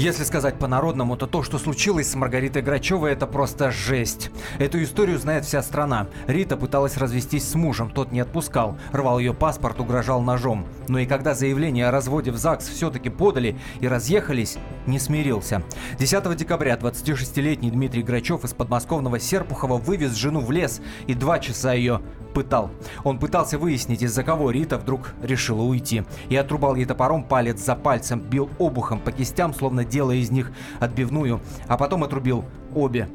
[0.00, 4.30] Если сказать по-народному, то то, что случилось с Маргаритой Грачевой, это просто жесть.
[4.58, 6.06] Эту историю знает вся страна.
[6.26, 10.66] Рита пыталась развестись с мужем, тот не отпускал, рвал ее паспорт, угрожал ножом.
[10.88, 14.56] Но и когда заявление о разводе в ЗАГС все-таки подали и разъехались,
[14.86, 15.62] не смирился.
[15.98, 21.74] 10 декабря 26-летний Дмитрий Грачев из подмосковного Серпухова вывез жену в лес и два часа
[21.74, 22.00] ее
[22.32, 22.70] пытал.
[23.04, 26.04] Он пытался выяснить, из-за кого Рита вдруг решила уйти.
[26.28, 30.52] И отрубал ей топором палец за пальцем, бил обухом по кистям, словно делая из них
[30.78, 33.08] отбивную, а потом отрубил обе.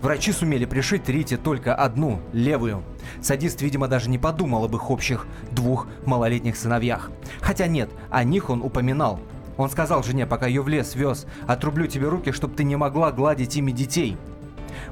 [0.00, 2.82] Врачи сумели пришить Рите только одну, левую.
[3.20, 7.10] Садист, видимо, даже не подумал об их общих двух малолетних сыновьях.
[7.40, 9.20] Хотя нет, о них он упоминал.
[9.56, 13.12] Он сказал жене, пока ее в лес вез, «Отрублю тебе руки, чтобы ты не могла
[13.12, 14.16] гладить ими детей».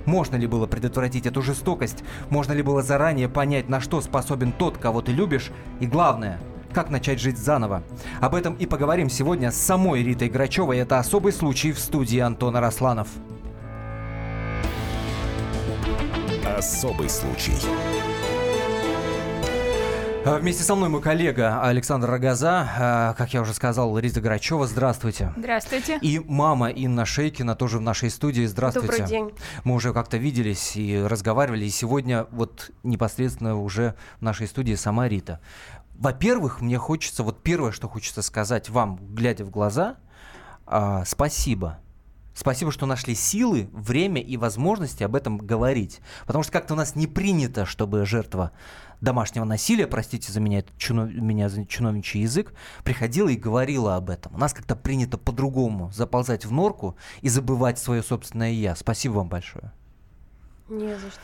[0.04, 2.04] Можно ли было предотвратить эту жестокость?
[2.28, 5.50] Можно ли было заранее понять, на что способен тот, кого ты любишь?
[5.80, 6.40] И главное,
[6.72, 7.82] как начать жить заново.
[8.20, 10.78] Об этом и поговорим сегодня с самой Ритой Грачевой.
[10.78, 13.08] Это особый случай в студии Антона Росланов.
[16.56, 17.54] Особый случай.
[20.22, 24.66] А, Вместе со мной мой коллега Александр Рогоза, а, как я уже сказал, Рита Грачева.
[24.66, 25.32] Здравствуйте.
[25.34, 25.98] Здравствуйте.
[26.02, 28.44] И мама Инна Шейкина тоже в нашей студии.
[28.44, 28.88] Здравствуйте.
[28.88, 29.32] Добрый день.
[29.64, 35.08] Мы уже как-то виделись и разговаривали, и сегодня вот непосредственно уже в нашей студии сама
[35.08, 35.40] Рита.
[35.94, 39.96] Во-первых, мне хочется, вот первое, что хочется сказать вам, глядя в глаза,
[40.66, 41.78] а, спасибо.
[42.40, 46.00] Спасибо, что нашли силы, время и возможности об этом говорить.
[46.24, 48.52] Потому что как-то у нас не принято, чтобы жертва
[49.02, 54.34] домашнего насилия, простите за меня, чуно, меня за чиновничий язык, приходила и говорила об этом.
[54.34, 58.74] У нас как-то принято по-другому заползать в норку и забывать свое собственное «я».
[58.74, 59.70] Спасибо вам большое.
[60.70, 61.20] Не за что.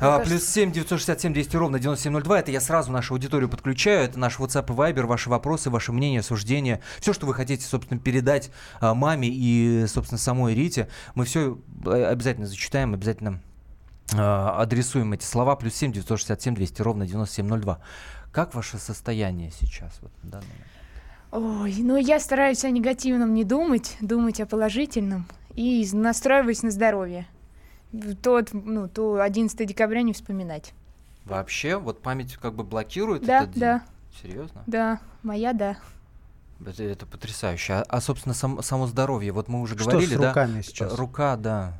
[0.00, 2.38] А, плюс 7 967 200 ровно 9702.
[2.38, 4.04] Это я сразу нашу аудиторию подключаю.
[4.04, 5.06] Это наш WhatsApp и Viber.
[5.06, 6.80] Ваши вопросы, ваше мнение, суждения.
[7.00, 8.50] Все, что вы хотите, собственно, передать
[8.80, 10.88] а, маме и, собственно, самой Рите.
[11.14, 13.42] Мы все обязательно зачитаем, обязательно
[14.14, 15.56] а, адресуем эти слова.
[15.56, 17.80] Плюс 7 967 200 ровно 9702.
[18.30, 19.98] Как ваше состояние сейчас?
[20.00, 20.68] Вот, на данный момент?
[21.30, 27.26] Ой, ну я стараюсь о негативном не думать, думать о положительном и настраиваюсь на здоровье.
[28.22, 30.72] Тот, ну, то 11 декабря не вспоминать.
[31.24, 33.60] Вообще, вот память как бы блокирует Да, этот день?
[33.60, 33.82] да.
[34.22, 34.62] Серьезно?
[34.66, 35.76] Да, моя, да.
[36.66, 37.74] Это, это потрясающе.
[37.74, 39.32] А, а, собственно, сам- само здоровье.
[39.32, 40.28] Вот мы уже Что говорили, с да?
[40.28, 40.94] руками сейчас?
[40.94, 41.74] Рука, да.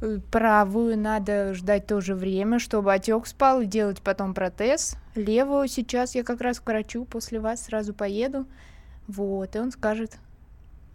[0.00, 4.96] Э, Правую надо ждать тоже время, чтобы отек спал, и делать потом протез.
[5.14, 8.46] Левую сейчас я как раз к врачу после вас сразу поеду.
[9.08, 10.16] Вот, и он скажет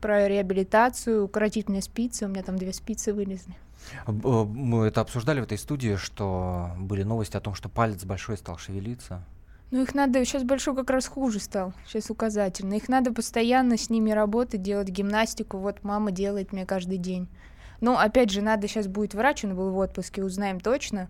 [0.01, 2.25] про реабилитацию, укоротительные спицы.
[2.25, 3.55] У меня там две спицы вылезли.
[4.07, 8.37] Э, Мы это обсуждали в этой студии, что были новости о том, что палец большой
[8.37, 9.23] стал шевелиться.
[9.71, 12.73] Ну, их надо, сейчас большой как раз хуже стал, сейчас указательно.
[12.73, 15.57] Их надо постоянно с ними работать, делать гимнастику.
[15.59, 17.27] Вот мама делает мне каждый день.
[17.79, 21.07] Но, опять же, надо сейчас будет врач, он был в отпуске, узнаем точно,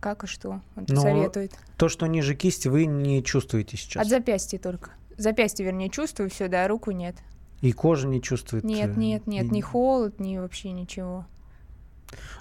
[0.00, 1.52] как и что он Но советует.
[1.76, 4.02] То, что ниже кисти, вы не чувствуете сейчас.
[4.04, 4.90] От запястья только.
[5.18, 7.16] Запястье, вернее, чувствую все, да, руку нет.
[7.60, 8.64] И кожа не чувствует.
[8.64, 11.26] э, Нет, нет, нет, и- ни холод, ни вообще ничего.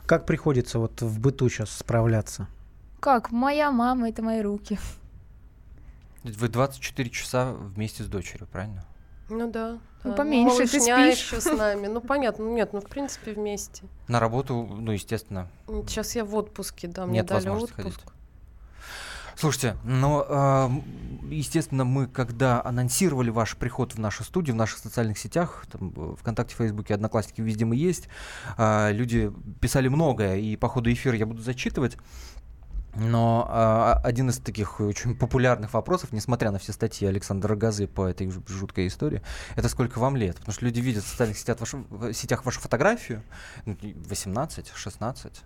[0.05, 2.47] Как приходится вот в быту сейчас справляться?
[2.99, 3.31] Как?
[3.31, 4.79] Моя мама, это мои руки.
[6.23, 8.85] Вы 24 часа вместе с дочерью, правильно?
[9.29, 9.79] Ну да.
[10.03, 10.17] Ну, да.
[10.17, 11.17] поменьше ты Малышня спишь.
[11.17, 11.87] еще с нами.
[11.87, 13.83] Ну понятно, ну нет, ну в принципе вместе.
[14.07, 15.47] На работу, ну, естественно.
[15.87, 18.01] Сейчас я в отпуске, да, мне Нет дали возможности отпуск.
[18.01, 18.14] ходить.
[19.37, 20.83] Слушайте, но, а, м,
[21.29, 26.15] естественно, мы, когда анонсировали ваш приход в нашу студию, в наших социальных сетях, там, э,
[26.19, 28.07] ВКонтакте, Фейсбуке, Одноклассники, везде мы есть,
[28.57, 31.97] а, люди писали многое, и по ходу эфира я буду зачитывать.
[32.95, 38.07] Но а, один из таких очень популярных вопросов, несмотря на все статьи Александра Газы по
[38.07, 39.21] этой жуткой истории,
[39.57, 40.37] это сколько вам лет?
[40.37, 43.21] Потому что люди видят в социальных сетях вашу, сетях вашу фотографию,
[43.65, 45.43] ну, и 18, 16.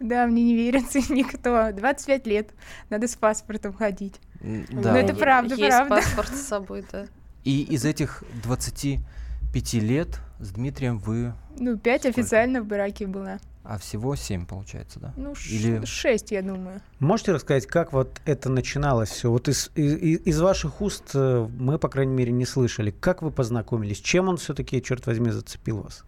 [0.00, 1.70] Да, мне не верится никто.
[1.72, 2.50] 25 лет,
[2.88, 4.14] надо с паспортом ходить.
[4.40, 4.92] М, У Да.
[4.92, 5.96] Ну, меня это правда, есть правда.
[5.96, 7.06] паспорт с собой, да.
[7.44, 12.20] И из этих 25 лет с Дмитрием вы, Ну, пять Сколько?
[12.20, 13.38] официально в браке была.
[13.62, 15.12] а всего 7 получается, да?
[15.16, 16.80] Ну, Или- шесть, я думаю.
[16.98, 19.30] Можете рассказать, как вот это начиналось все?
[19.30, 22.90] Вот из, и- и- из ваших уст э, мы, по крайней мере, не слышали.
[22.90, 23.98] Как вы познакомились?
[24.00, 26.04] Чем он все-таки, черт возьми, зацепил вас?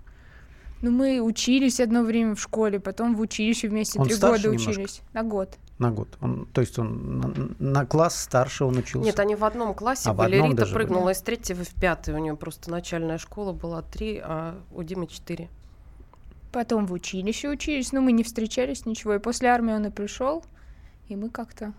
[0.83, 4.71] Ну, мы учились одно время в школе, потом в училище вместе Он три года немножко?
[4.71, 5.01] учились.
[5.13, 5.57] На год.
[5.79, 6.09] На год.
[6.21, 9.07] Он, то есть он на, на класс старше он учился?
[9.07, 10.35] Нет, они в одном классе А, в были.
[10.35, 10.85] одном Рита даже были.
[10.85, 12.15] прыгнула из третьего в пятый.
[12.15, 15.49] У нее просто начальная школа была три, а у Димы четыре.
[16.51, 19.15] Потом в училище учились, но мы не встречались, ничего.
[19.15, 20.45] И после армии он и пришел,
[21.09, 21.73] и мы как-то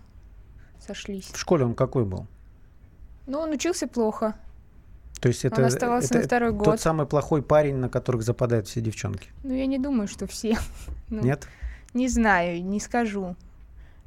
[0.84, 1.26] сошлись.
[1.26, 2.26] В школе он какой был?
[3.26, 4.34] Но он учился плохо.
[5.24, 6.80] То есть это, оставался это на второй тот год.
[6.80, 9.30] самый плохой парень, на которых западают все девчонки.
[9.42, 10.58] Ну, я не думаю, что все.
[11.08, 11.48] Ну, Нет?
[11.94, 13.34] Не знаю, не скажу.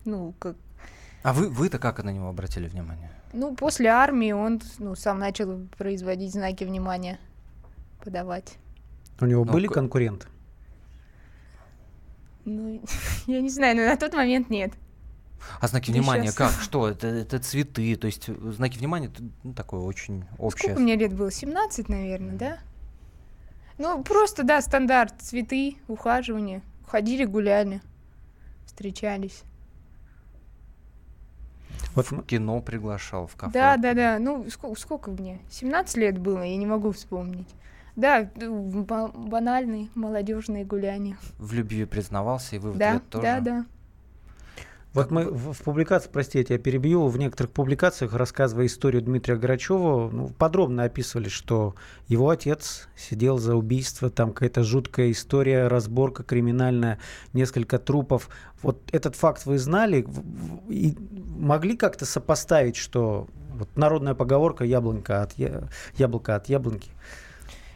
[0.06, 0.56] Ну, как...
[1.24, 3.10] А вы, вы-то как на него обратили внимание?
[3.34, 7.18] ну, после армии он ну, сам начал производить знаки внимания,
[8.04, 8.54] подавать.
[9.20, 10.28] У него Ну, были к- конкуренты?
[12.46, 12.80] Ну,
[13.26, 14.72] я не знаю, но на тот момент нет.
[15.60, 16.52] А знаки Да внимания как?
[16.62, 16.88] Что?
[16.90, 20.72] Это, это цветы, то есть э, знаки внимания это ну, такое очень общее.
[20.72, 21.32] Сколько мне лет было?
[21.32, 22.58] 17, наверное, да?
[23.78, 25.14] Ну, просто, да, стандарт.
[25.20, 26.62] Цветы, ухаживание.
[26.88, 27.82] Ходили, гуляли,
[28.66, 29.44] встречались.
[31.94, 33.54] Вот В кино приглашал, в кафе.
[33.54, 34.20] Да, да, да.
[34.20, 35.40] Ну, сколько, сколько мне?
[35.50, 37.48] 17 лет было, я не могу вспомнить.
[37.96, 41.18] Да, ну, ба- банальные молодежные гуляния.
[41.40, 43.24] В любви признавался, и вы в Да, ответ тоже.
[43.24, 43.66] да, да.
[44.98, 49.36] Вот мы в, в публикации, прости, я тебя перебью, в некоторых публикациях, рассказывая историю Дмитрия
[49.36, 51.76] Грачева, ну, подробно описывали, что
[52.08, 56.98] его отец сидел за убийство, там какая-то жуткая история, разборка криминальная,
[57.34, 58.30] несколько трупов.
[58.64, 60.04] Вот этот факт вы знали
[60.68, 60.96] и
[61.38, 65.66] могли как-то сопоставить, что вот народная поговорка яблонька от я-
[65.96, 66.90] яблоко от яблоньки.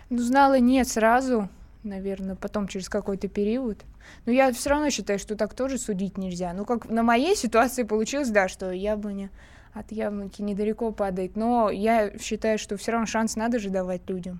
[0.09, 1.49] Ну, знала нет сразу,
[1.83, 3.83] наверное, потом через какой-то период.
[4.25, 6.53] Но я все равно считаю, что так тоже судить нельзя.
[6.53, 9.29] Ну, как на моей ситуации получилось, да, что яблоня
[9.73, 11.35] от яблоньки недалеко падает.
[11.35, 14.39] Но я считаю, что все равно шанс надо же давать людям.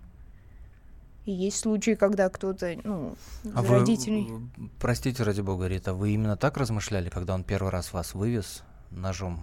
[1.26, 3.16] И есть случаи, когда кто-то, ну,
[3.54, 4.28] А родителей...
[4.58, 8.64] э, простите, ради бога, Рита, вы именно так размышляли, когда он первый раз вас вывез
[8.90, 9.40] ножом,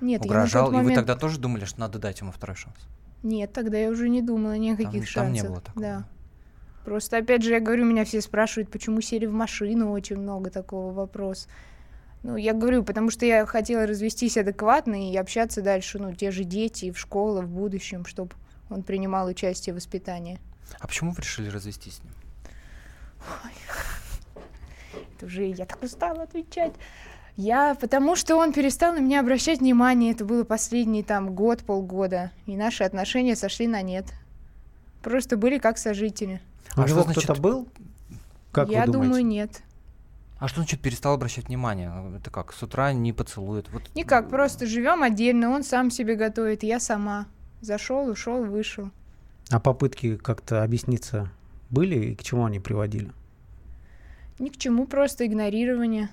[0.00, 2.32] Нет, я на угрожал, тот и вы момент- тогда тоже думали, что надо дать ему
[2.32, 2.74] второй шанс?
[3.22, 5.32] Нет, тогда я уже не думала ни о каких там шансах.
[5.32, 5.80] не было такого.
[5.80, 6.04] Да.
[6.84, 10.92] Просто, опять же, я говорю, меня все спрашивают, почему сели в машину, очень много такого
[10.92, 11.48] вопрос.
[12.24, 16.44] Ну, я говорю, потому что я хотела развестись адекватно и общаться дальше, ну, те же
[16.44, 18.32] дети, в школу, в будущем, чтобы
[18.70, 20.40] он принимал участие в воспитании.
[20.78, 22.12] А почему вы решили развестись с ним?
[25.16, 26.72] Это уже я так устала отвечать.
[27.36, 32.30] Я, потому что он перестал на меня обращать внимание, это было последний там год, полгода,
[32.44, 34.04] и наши отношения сошли на нет.
[35.02, 36.42] Просто были как сожители.
[36.74, 37.68] А что него значит- кто-то был?
[38.50, 39.08] Как я вы думаете?
[39.08, 39.62] думаю, нет.
[40.38, 41.92] А что значит перестал обращать внимание?
[42.16, 43.70] Это как, с утра не поцелует?
[43.70, 47.26] Вот, Никак, просто живем отдельно, он сам себе готовит, я сама.
[47.60, 48.90] Зашел, ушел, вышел.
[49.50, 51.30] А попытки как-то объясниться
[51.70, 53.12] были и к чему они приводили?
[54.38, 56.10] Ни к чему, просто игнорирование.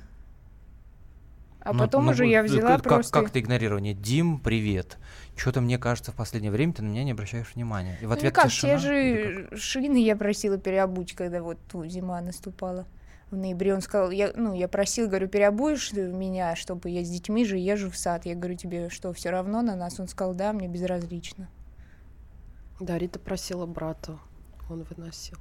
[1.61, 3.11] А Ну, потом ну, уже я взяла как, просто...
[3.11, 3.93] Как, то игнорирование?
[3.93, 4.97] Дим, привет.
[5.39, 7.97] Что-то мне кажется, в последнее время ты на меня не обращаешь внимания.
[8.01, 8.73] И в Ну, ответ никак, тишина?
[8.73, 8.81] те как?
[8.81, 12.85] же шины я просила переобуть, когда вот ту зима наступала
[13.31, 13.73] в ноябре.
[13.73, 17.57] Он сказал, я, ну, я просил, говорю, переобуешь ты меня, чтобы я с детьми же
[17.57, 18.25] езжу в сад.
[18.25, 19.97] Я говорю, тебе что, все равно на нас?
[19.97, 21.47] Он сказал, да, мне безразлично.
[22.81, 24.19] Да, Рита просила брата,
[24.69, 25.37] он выносил.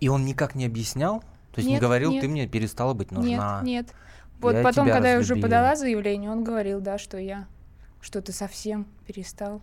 [0.00, 1.20] И он никак не объяснял?
[1.52, 2.22] То есть не Нет, говорил, нет.
[2.22, 3.60] ты мне перестала быть нужна?
[3.62, 3.94] Нет, нет.
[4.40, 7.46] Вот Я потом, когда я уже подала заявление, он говорил, да, что я
[8.00, 9.62] что-то совсем перестал.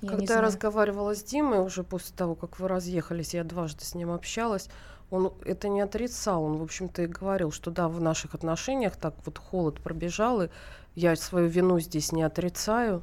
[0.00, 3.94] Я Когда я разговаривала с Димой уже после того, как вы разъехались, я дважды с
[3.94, 4.68] ним общалась,
[5.10, 6.44] он это не отрицал.
[6.44, 10.48] Он, в общем-то, и говорил, что да, в наших отношениях так вот холод пробежал, и
[10.94, 13.02] я свою вину здесь не отрицаю.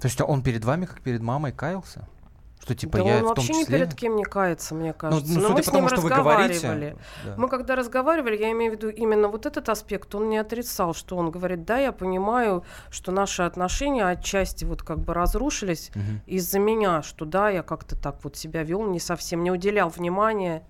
[0.00, 2.06] То есть он перед вами, как перед мамой, каялся?
[2.64, 3.78] Что типа да я он в том вообще ни числе?
[3.78, 5.34] перед кем не кается, мне Ну, кажется.
[5.34, 6.54] ну, Но судя мы по с ним тому, что вы говорите.
[6.54, 6.96] разговаривали.
[7.26, 7.34] да.
[7.36, 11.16] Мы когда разговаривали, я имею в виду именно вот этот аспект, он не отрицал, что
[11.16, 16.22] он говорит, да, я понимаю, что наши отношения отчасти вот как бы разрушились Мгм.
[16.26, 20.62] из-за меня, что да, я как-то так вот себя вел, не совсем, не уделял внимания.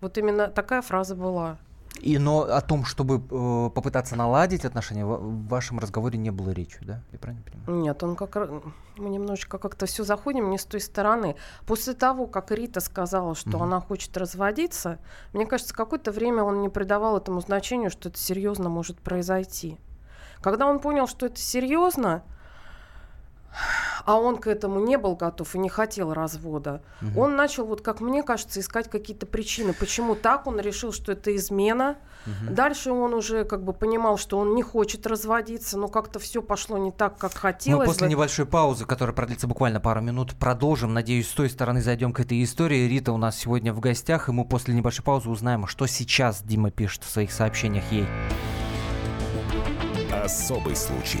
[0.00, 1.58] Вот именно такая фраза была.
[2.00, 6.50] И но о том, чтобы э, попытаться наладить отношения, в, в вашем разговоре не было
[6.50, 7.02] речи, да?
[7.12, 7.82] Я правильно понимаю?
[7.82, 8.36] Нет, он как
[8.96, 11.36] мы немножечко как-то все заходим не с той стороны.
[11.66, 13.62] После того, как Рита сказала, что Мгм.
[13.62, 14.98] она хочет разводиться,
[15.32, 19.78] мне кажется, какое-то время он не придавал этому значению, что это серьезно может произойти.
[20.40, 22.22] Когда он понял, что это серьезно,
[24.04, 27.18] а он к этому не был готов и не хотел развода, Мгм.
[27.18, 30.46] он начал, вот как мне кажется, искать какие-то причины, почему так.
[30.46, 31.96] Он решил, что это измена.
[32.26, 32.54] Мгм.
[32.54, 36.78] Дальше он уже как бы понимал, что он не хочет разводиться, но как-то все пошло
[36.78, 37.80] не так, как хотелось.
[37.86, 38.12] Мы после бы.
[38.12, 40.92] небольшой паузы, которая продлится буквально пару минут, продолжим.
[40.94, 42.86] Надеюсь, с той стороны зайдем к этой истории.
[42.88, 46.70] Рита у нас сегодня в гостях, и мы после небольшой паузы узнаем, что сейчас Дима
[46.70, 48.06] пишет в своих сообщениях ей.
[50.12, 51.20] Особый случай.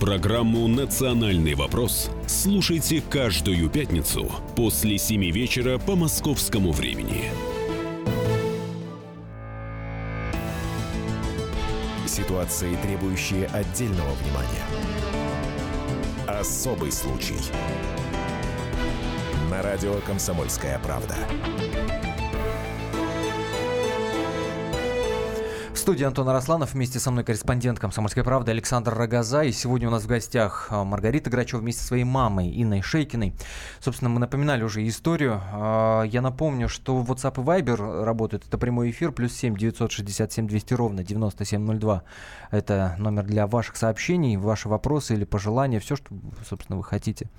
[0.00, 7.24] Программу «Национальный вопрос» слушайте каждую пятницу после 7 вечера по московскому времени.
[12.06, 14.64] Ситуации, требующие отдельного внимания.
[16.26, 17.36] Особый случай.
[19.50, 21.14] На радио «Комсомольская правда».
[25.80, 29.44] Студии Антон Арасланов, вместе со мной корреспондент «Комсомольской правды» Александр Рогоза.
[29.44, 33.32] И сегодня у нас в гостях а, Маргарита Грачева вместе со своей мамой Инной Шейкиной.
[33.80, 35.40] Собственно, мы напоминали уже историю.
[35.42, 38.46] А, я напомню, что WhatsApp и Viber работают.
[38.46, 42.02] Это прямой эфир, плюс 7 967 200 ровно 9702.
[42.50, 46.14] Это номер для ваших сообщений, ваши вопросы или пожелания, все, что,
[46.46, 47.30] собственно, вы хотите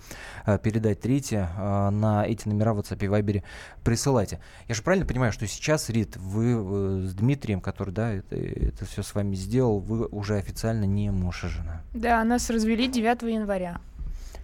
[0.46, 1.48] а, передать третье
[1.92, 3.44] на эти номера в WhatsApp и Viber
[3.84, 4.40] присылайте.
[4.68, 9.04] Я же правильно понимаю, что сейчас, Рит, вы э, с Дмитрием, который, да, это все
[9.04, 11.82] с вами сделал, вы уже официально не муж и жена.
[11.94, 13.80] Да, нас развели 9 января.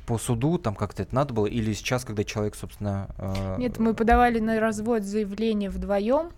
[0.06, 1.48] По суду там как-то это надо было?
[1.48, 3.10] Или сейчас, когда человек, собственно...
[3.18, 3.58] Э...
[3.58, 6.30] Нет, мы подавали на развод заявление вдвоем.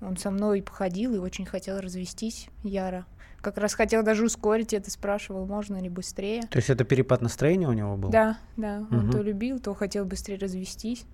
[0.00, 3.06] Он со мной походил и очень хотел развестись, Яра.
[3.40, 6.42] Как раз хотел даже ускорить это, спрашивал, можно ли быстрее.
[6.42, 8.08] То есть это перепад настроения у него был?
[8.08, 8.86] Да, да.
[8.90, 8.96] Угу.
[8.96, 11.04] Он то любил, то хотел быстрее развестись.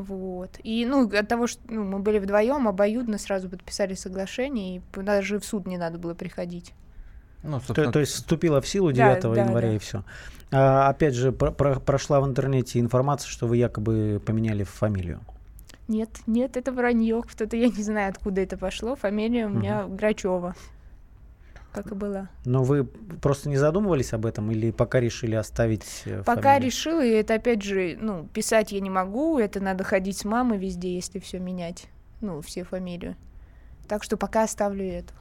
[0.00, 0.58] Вот.
[0.62, 5.38] И, ну, от того, что ну, мы были вдвоем, обоюдно сразу подписали соглашение, и даже
[5.38, 6.72] в суд не надо было приходить.
[7.42, 7.86] Ну, собственно...
[7.86, 9.74] то, то есть вступила в силу 9 да, января да.
[9.74, 10.04] и все.
[10.50, 15.20] А, опять же, про про прошла в интернете информация, что вы якобы поменяли фамилию.
[15.86, 17.22] Нет, нет, это вранье.
[17.22, 18.96] Кто-то, я не знаю, откуда это пошло.
[18.96, 19.96] Фамилия у меня угу.
[19.96, 20.54] Грачева
[21.72, 22.28] как и была.
[22.44, 26.66] Но вы просто не задумывались об этом или пока решили оставить э, Пока фамилию?
[26.66, 30.58] решила, и это опять же, ну, писать я не могу, это надо ходить с мамой
[30.58, 31.86] везде, если все менять,
[32.20, 33.16] ну, все фамилию.
[33.88, 35.12] Так что пока оставлю эту.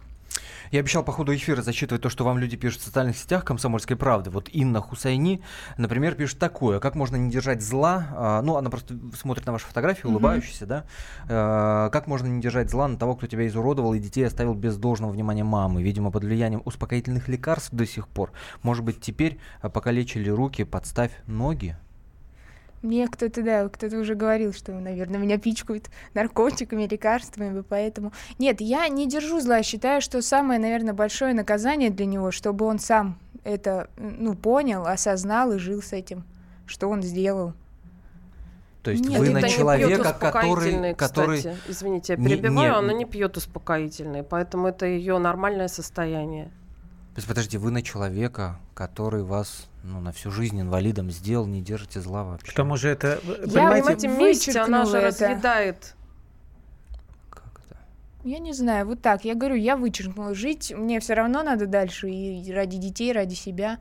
[0.72, 3.96] Я обещал по ходу эфира зачитывать то, что вам люди пишут в социальных сетях «Комсомольской
[3.96, 4.30] правды».
[4.30, 5.42] Вот Инна Хусайни,
[5.78, 6.80] например, пишет такое.
[6.80, 8.08] Как можно не держать зла?
[8.12, 10.86] А, ну, она просто смотрит на ваши фотографии, улыбающиеся, да?
[11.28, 14.78] А, как можно не держать зла на того, кто тебя изуродовал и детей оставил без
[14.78, 15.82] должного внимания мамы?
[15.82, 18.32] Видимо, под влиянием успокоительных лекарств до сих пор.
[18.62, 21.78] Может быть, теперь а, пока лечили руки, подставь ноги?
[22.82, 28.14] Мне кто-то, да, кто-то уже говорил, что, наверное, меня пичкают наркотиками, лекарствами, поэтому...
[28.38, 32.80] Нет, я не держу зла, считаю, что самое, наверное, большое наказание для него, чтобы он
[32.80, 36.24] сам это, ну, понял, осознал и жил с этим,
[36.66, 37.54] что он сделал.
[38.84, 41.44] То есть Нет, вы на человека, который, который...
[41.68, 42.78] Извините, я перебиваю, не, не...
[42.78, 46.50] она не пьет успокоительные, поэтому это ее нормальное состояние.
[47.20, 51.62] То есть, подождите, вы на человека, который вас ну, на всю жизнь инвалидом сделал, не
[51.62, 52.50] держите зла вообще.
[52.50, 53.20] К тому же это...
[53.46, 55.08] Я в этом месте она же это.
[55.08, 55.96] разъедает.
[57.30, 57.78] Как это?
[58.24, 59.26] Я не знаю, вот так.
[59.26, 60.34] Я говорю, я вычеркнула.
[60.34, 63.80] Жить мне все равно надо дальше, и ради детей, ради себя.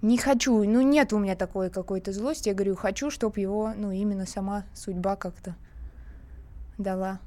[0.00, 2.50] Не хочу, ну нет у меня такой какой-то злости.
[2.50, 5.56] Я говорю, хочу, чтобы его, ну именно сама судьба как-то
[6.78, 7.18] дала.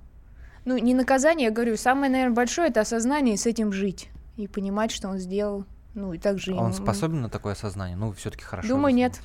[0.63, 4.09] Ну, не наказание, я говорю, самое, наверное, большое это осознание и с этим жить.
[4.37, 6.53] И понимать, что он сделал ну и также...
[6.53, 7.95] А он способен на такое осознание?
[7.95, 8.67] Ну, все-таки хорошо.
[8.67, 9.21] Думаю, нет.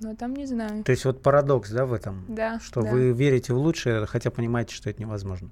[0.00, 0.84] Но там не знаю.
[0.84, 2.24] То есть вот парадокс, да, в этом?
[2.28, 2.60] Да.
[2.60, 2.90] Что да.
[2.90, 5.50] вы верите в лучшее, хотя понимаете, что это невозможно.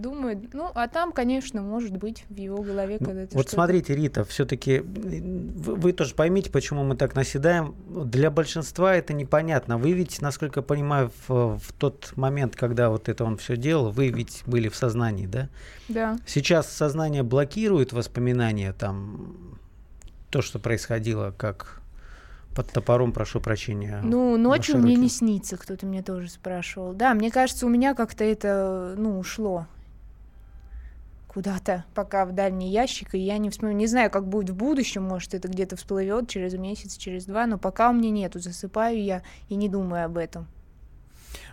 [0.00, 3.94] Думаю, ну, а там, конечно, может быть в его голове, ну, когда это Вот смотрите,
[3.94, 7.74] Рита, все-таки вы, вы тоже поймите, почему мы так наседаем.
[7.88, 9.78] Для большинства это непонятно.
[9.78, 13.90] Вы ведь, насколько я понимаю, в, в тот момент, когда вот это он все делал,
[13.90, 15.48] вы ведь были в сознании, да?
[15.88, 16.18] Да.
[16.26, 19.56] Сейчас сознание блокирует воспоминания, там,
[20.30, 21.80] то, что происходило, как
[22.54, 24.00] под топором, прошу прощения.
[24.02, 26.92] Ну, ночью мне не снится, кто-то мне тоже спрашивал.
[26.92, 29.66] Да, мне кажется, у меня как-то это, ну, ушло
[31.36, 35.02] куда-то пока в дальний ящик, и я не вспомню, не знаю, как будет в будущем,
[35.02, 39.22] может, это где-то всплывет через месяц, через два, но пока у меня нету, засыпаю я
[39.50, 40.46] и не думаю об этом.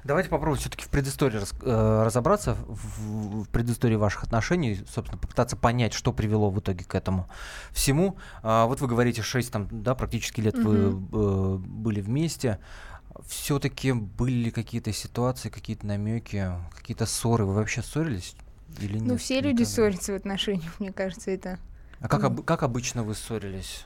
[0.06, 5.58] Давайте попробуем все-таки в предыстории раз, э, разобраться, в, в предыстории ваших отношений, собственно, попытаться
[5.58, 7.28] понять, что привело в итоге к этому
[7.72, 8.16] всему.
[8.42, 10.70] А, вот вы говорите, 6 там, да, практически лет угу.
[10.70, 12.60] вы э, были вместе.
[13.28, 17.44] Все-таки были какие-то ситуации, какие-то намеки, какие-то ссоры.
[17.44, 18.34] Вы вообще ссорились?
[18.80, 19.66] Или ну, все люди никогда?
[19.66, 21.60] ссорятся в отношениях, мне кажется, это...
[22.00, 23.86] А как, об, как обычно вы ссорились?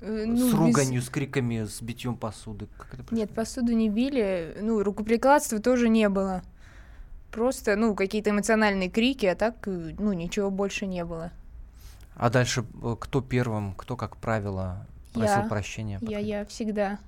[0.00, 1.06] Э, ну, с руганью, без...
[1.06, 2.68] с криками, с битьем посуды?
[2.76, 6.42] Как это Нет, посуду не били, ну, рукоприкладства тоже не было.
[7.30, 11.30] Просто, ну, какие-то эмоциональные крики, а так, э, ну, ничего больше не было.
[12.16, 15.48] А дальше э, кто первым, кто, как правило, просил Я.
[15.48, 15.98] прощения?
[16.02, 16.98] Я, я всегда.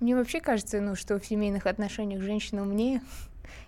[0.00, 3.00] Мне вообще кажется, ну, что в семейных отношениях женщина умнее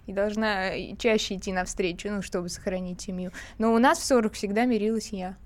[0.06, 3.32] и должна э, чаще идти навстречу, ну, чтобы сохранить семью.
[3.58, 5.36] Но у нас в ссорах всегда мирилась я.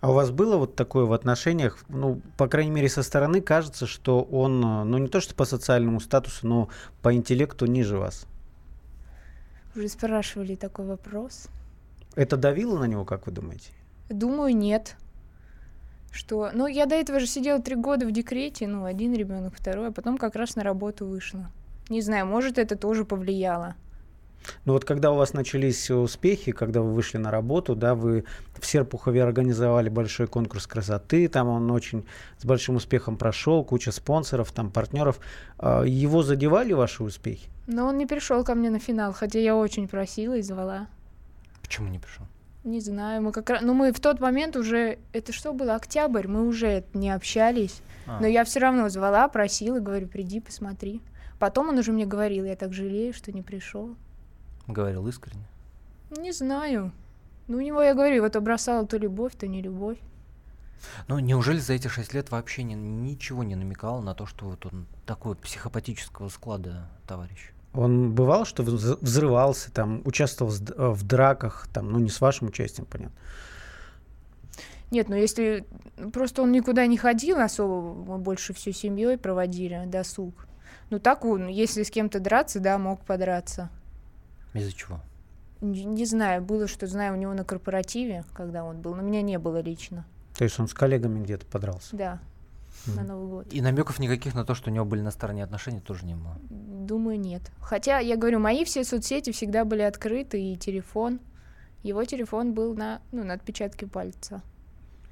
[0.00, 3.86] А у вас было вот такое в отношениях, ну, по крайней мере, со стороны кажется,
[3.86, 6.68] что он, э, ну, не то что по социальному статусу, но
[7.02, 8.26] по интеллекту ниже вас.
[9.74, 11.48] Уже спрашивали такой вопрос.
[12.14, 13.70] Это давило на него, как вы думаете?
[14.08, 14.96] Думаю, нет.
[16.10, 16.50] Что?
[16.52, 19.92] Ну, я до этого же сидела три года в декрете, ну, один ребенок, второй, а
[19.92, 21.50] потом как раз на работу вышла.
[21.88, 23.74] Не знаю, может, это тоже повлияло.
[24.64, 28.24] Ну вот когда у вас начались успехи, когда вы вышли на работу, да, вы
[28.58, 32.06] в Серпухове организовали большой конкурс красоты, там он очень
[32.38, 35.20] с большим успехом прошел, куча спонсоров, там партнеров.
[35.58, 37.48] А, Его задевали ваши успехи?
[37.66, 40.86] Но он не пришел ко мне на финал, хотя я очень просила и звала.
[41.62, 42.24] Почему не пришел?
[42.64, 43.62] Не знаю, мы как раз...
[43.62, 44.98] Ну, мы в тот момент уже...
[45.12, 45.74] Это что было?
[45.74, 47.82] Октябрь, мы уже не общались.
[48.06, 48.20] А.
[48.20, 51.00] Но я все равно звала, просила, говорю, приди, посмотри.
[51.38, 53.94] Потом он уже мне говорил, я так жалею, что не пришел.
[54.66, 55.46] Говорил искренне.
[56.10, 56.92] Не знаю.
[57.46, 59.98] Ну, у него, я говорю, вот бросала то любовь, то не любовь.
[61.08, 64.66] Ну, неужели за эти шесть лет вообще ни- ничего не намекал на то, что вот
[64.66, 67.52] он такой психопатического склада товарищ?
[67.74, 72.48] Он бывал, что вз- взрывался, там, участвовал э, в драках, там, ну не с вашим
[72.48, 73.16] участием, понятно.
[74.90, 75.66] Нет, ну если...
[76.12, 80.47] Просто он никуда не ходил особо, мы больше всю семьей проводили досуг.
[80.90, 83.70] Ну, так он, если с кем-то драться, да, мог подраться.
[84.54, 85.00] Из-за чего?
[85.60, 89.22] Не, не знаю, было, что знаю, у него на корпоративе, когда он был, но меня
[89.22, 90.06] не было лично.
[90.36, 91.96] То есть он с коллегами где-то подрался.
[91.96, 92.20] Да,
[92.86, 93.06] на Мгм.
[93.06, 93.52] Новый год.
[93.52, 96.36] И намеков никаких на то, что у него были на стороне отношения, тоже не было.
[96.48, 97.42] Думаю, нет.
[97.60, 101.20] Хотя, я говорю, мои все соцсети всегда были открыты, и телефон.
[101.82, 104.42] Его телефон был на, ну, на отпечатке пальца.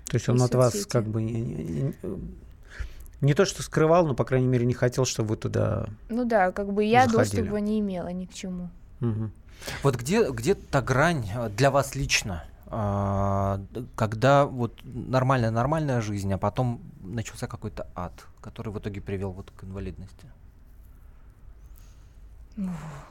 [0.06, 1.22] То есть он от вас как бы
[3.20, 5.86] не, то что скрывал, но, по крайней мере, не хотел, чтобы вы туда...
[6.08, 7.36] Ну да, как бы я Заходили.
[7.36, 8.70] доступа не имела ни к чему.
[9.00, 9.32] Мгм.
[9.82, 13.60] Вот где, где та грань э, для вас лично, а,
[13.94, 19.50] когда вот нормальная нормальная жизнь, а потом начался какой-то ад, который в итоге привел вот
[19.56, 20.26] к инвалидности?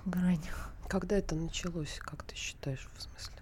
[0.06, 0.44] Грань.
[0.88, 3.42] Когда это началось, как ты считаешь, в смысле?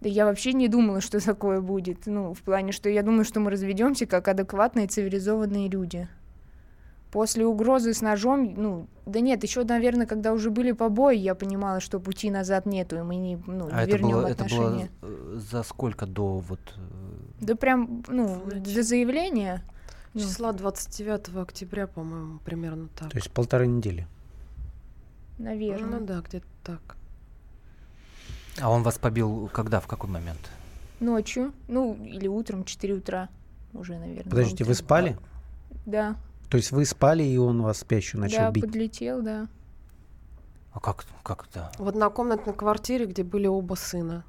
[0.00, 2.06] Да я вообще не думала, что такое будет.
[2.06, 6.08] Ну, в плане, что я думаю, что мы разведемся как адекватные цивилизованные люди.
[7.12, 11.80] После угрозы с ножом, ну, да нет, еще, наверное, когда уже были побои, я понимала,
[11.80, 14.68] что пути назад нету, и мы не, ну, не а это вернем было, это было
[14.68, 14.90] отношения.
[15.02, 16.60] э, за сколько до вот...
[16.76, 18.74] э, Да прям, ну, Вроде.
[18.74, 19.62] до заявления.
[20.14, 23.10] Ну, Числа 29 октября, по-моему, примерно так.
[23.10, 24.06] То есть полторы недели.
[25.38, 25.98] наверное.
[25.98, 26.96] Ну да, где-то так.
[28.60, 30.38] А он вас побил когда, в какой момент?
[31.00, 33.28] Ночью, ну, или утром, 4 утра
[33.72, 34.30] уже, наверное.
[34.30, 35.16] Подождите, вы спали?
[35.86, 36.16] Да,
[36.50, 38.64] То есть вы спали, и он вас спящую начал да, бить?
[38.64, 39.48] подлетел, да.
[40.72, 41.72] А как, как это?
[41.78, 44.24] В однокомнатной квартире, где были оба сына.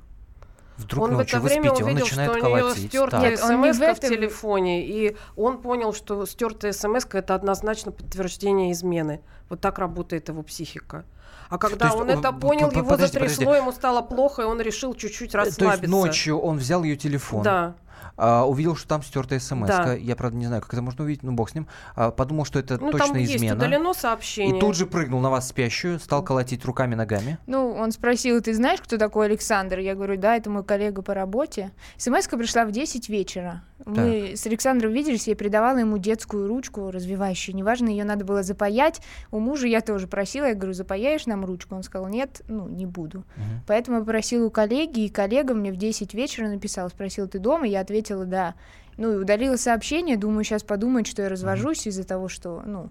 [0.78, 2.88] Вдруг он в ночью это вы время спите, он увидел, начинает что у нее колотить.
[2.88, 7.36] стертая он не в смс в это- телефоне, и он понял, что стертая смс это
[7.36, 9.22] однозначно подтверждение измены.
[9.50, 11.06] Вот так работает его психика.
[11.52, 13.58] А когда он он- это понял, его подождите, затрясло, подождите.
[13.62, 15.88] ему стало плохо, и он решил чуть-чуть Э, То есть расслабиться.
[15.90, 17.74] ночью он взял ее телефон, Да.
[18.18, 19.68] А, увидел, что там стертая смс.
[19.68, 19.94] Да.
[19.94, 21.68] Я, правда, не знаю, как это можно увидеть, ну бог с ним.
[21.96, 23.56] А, подумал, что это Ну, точно там есть измена.
[23.56, 24.58] удалено сообщение.
[24.58, 27.38] И тут же прыгнул на вас спящую, стал колотить руками, ногами.
[27.48, 29.80] Ну, он спросил, ты знаешь, кто такой Александр?
[29.80, 31.72] Я говорю, да, это мой коллега по работе.
[31.98, 33.64] смс пришла в 10 вечера.
[33.86, 37.56] Мы с Александром виделись, я передавала ему детскую ручку развивающую.
[37.56, 39.02] Неважно, ее надо было запаять.
[39.32, 41.76] У мужа я тоже просила, я говорю, запаяешь нам ручку?
[41.76, 43.24] Он сказал, нет, ну, не буду.
[43.36, 43.62] Мгм.
[43.68, 47.66] Поэтому я попросила у коллеги, и коллега мне в 10 вечера написал, спросил, ты дома?
[47.66, 47.90] Я ответила,
[48.25, 48.56] да.
[48.97, 52.89] Ну, и удалила сообщение, думаю, сейчас подумает, что я развожусь из-за того, что, ну,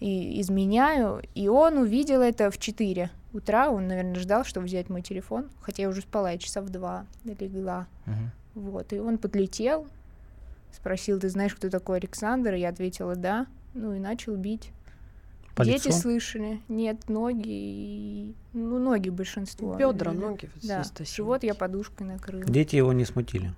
[0.00, 1.22] и изменяю.
[1.34, 5.82] И он увидел это в 4 утра, он, наверное, ждал, чтобы взять мой телефон, хотя
[5.82, 7.86] я уже спала, я часа в 2 легла.
[8.06, 8.30] Мгм.
[8.54, 9.86] Вот, и он подлетел,
[10.72, 12.54] спросил, ты знаешь, кто такой Александр?
[12.54, 13.46] Я ответила, да.
[13.74, 14.70] Ну, и начал бить.
[15.56, 15.98] По Дети лицу?
[15.98, 16.60] слышали.
[16.68, 17.48] Нет, ноги.
[17.48, 19.74] и- Ну, ноги большинство.
[19.74, 20.18] Бедра, Да.
[20.18, 20.48] ноги.
[20.62, 22.44] Да, живот я подушкой накрыла.
[22.44, 23.52] Дети его не смутили?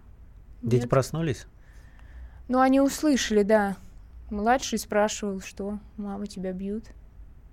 [0.62, 0.90] Дети Нет.
[0.90, 1.46] проснулись?
[2.48, 3.76] Ну, они услышали, да.
[4.30, 6.84] Младший спрашивал, что мама тебя бьют.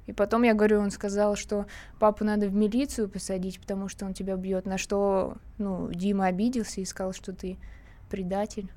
[0.06, 1.66] И потом я говорю, он сказал, что
[2.00, 4.66] папу надо в милицию посадить, потому что он тебя бьет.
[4.66, 7.58] На что, ну, Дима обиделся и сказал, что ты
[8.10, 8.70] предатель.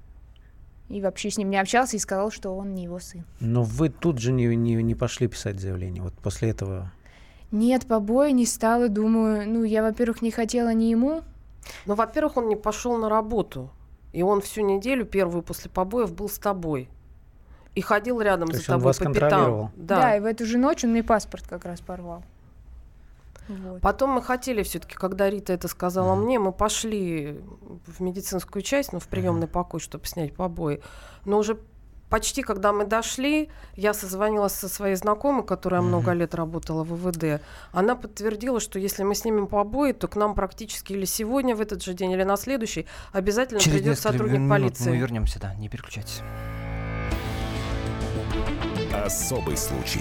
[0.89, 3.25] И вообще с ним не общался и сказал, что он не его сын.
[3.41, 6.03] Но вы тут же не, не, не пошли писать заявление.
[6.03, 6.93] Вот после этого...
[7.51, 11.23] Нет, побоя не стало, думаю, ну, я, во-первых, не хотела ни ему
[11.87, 13.71] Ну, во-первых, он не пошел на работу.
[14.17, 16.89] И он всю неделю, первую после побоев, был с тобой.
[17.75, 19.71] И ходил рядом То за тобой вас по пятам.
[19.77, 20.01] Да.
[20.01, 20.17] Да.
[20.17, 22.23] и в эту же ночь он мне паспорт как раз порвал.
[23.47, 23.83] Вот.
[23.83, 27.43] Потом мы хотели все-таки, когда Рита это сказала мне, мы пошли
[27.87, 30.81] в медицинскую часть, ну, в приемный покой, чтобы снять побои.
[31.27, 31.59] Но уже
[32.09, 37.43] почти, когда мы дошли, я созвонилась со своей знакомой, которая много лет работала в ВВД.
[37.73, 41.83] Она подтвердила, что если мы снимем побои, то к нам практически или сегодня, в этот
[41.83, 44.91] же день, или на следующий, обязательно Через придет сотрудник минут полиции.
[44.91, 46.21] мы вернемся, да, не переключайтесь.
[48.93, 50.01] Особый случай.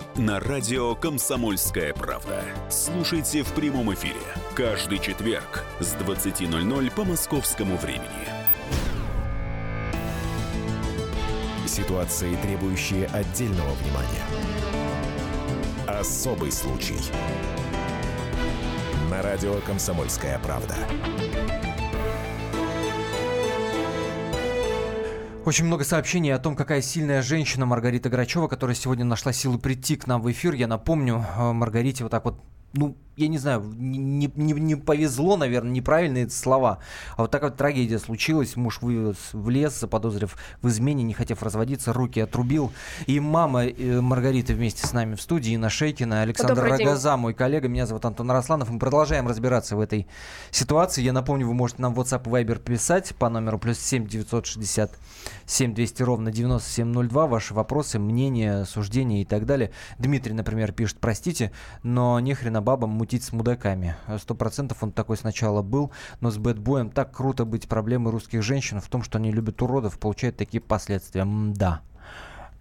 [0.17, 2.43] на радио «Комсомольская правда».
[2.69, 4.19] Слушайте в прямом эфире
[4.55, 8.27] каждый четверг с 20.00 по московскому времени.
[11.65, 14.25] Ситуации, требующие отдельного внимания.
[15.87, 16.99] Особый случай.
[19.09, 20.75] На радио «Комсомольская правда».
[25.43, 29.95] Очень много сообщений о том, какая сильная женщина Маргарита Грачева, которая сегодня нашла силы прийти
[29.95, 30.53] к нам в эфир.
[30.53, 32.39] Я напомню, э, Маргарите вот так вот,
[32.73, 36.79] ну, я не знаю, не, не- не- повезло, наверное, неправильные слова.
[37.15, 38.55] А вот такая вот трагедия случилась.
[38.55, 42.71] Муж вывез в лес, заподозрив в измене, не хотев разводиться, руки отрубил.
[43.05, 46.87] И мама э, Маргариты вместе с нами в студии, Инна Шейкина, Александр Добрый день.
[46.87, 47.67] Рогоза, мой коллега.
[47.67, 48.69] Меня зовут Антон Росланов.
[48.69, 50.07] Мы продолжаем разбираться в этой
[50.49, 51.01] ситуации.
[51.01, 54.97] Я напомню, вы можете нам в WhatsApp и Viber писать по номеру плюс 7 960
[55.45, 57.27] 7 200 ровно 9702.
[57.27, 59.71] Ваши вопросы, мнения, суждения и так далее.
[59.99, 61.51] Дмитрий, например, пишет, простите,
[61.83, 63.95] но нехрена бабам мутить с мудаками.
[64.19, 68.79] Сто процентов он такой сначала был, но с бэтбоем так круто быть проблемой русских женщин
[68.79, 71.25] в том, что они любят уродов, получают такие последствия.
[71.25, 71.81] Да.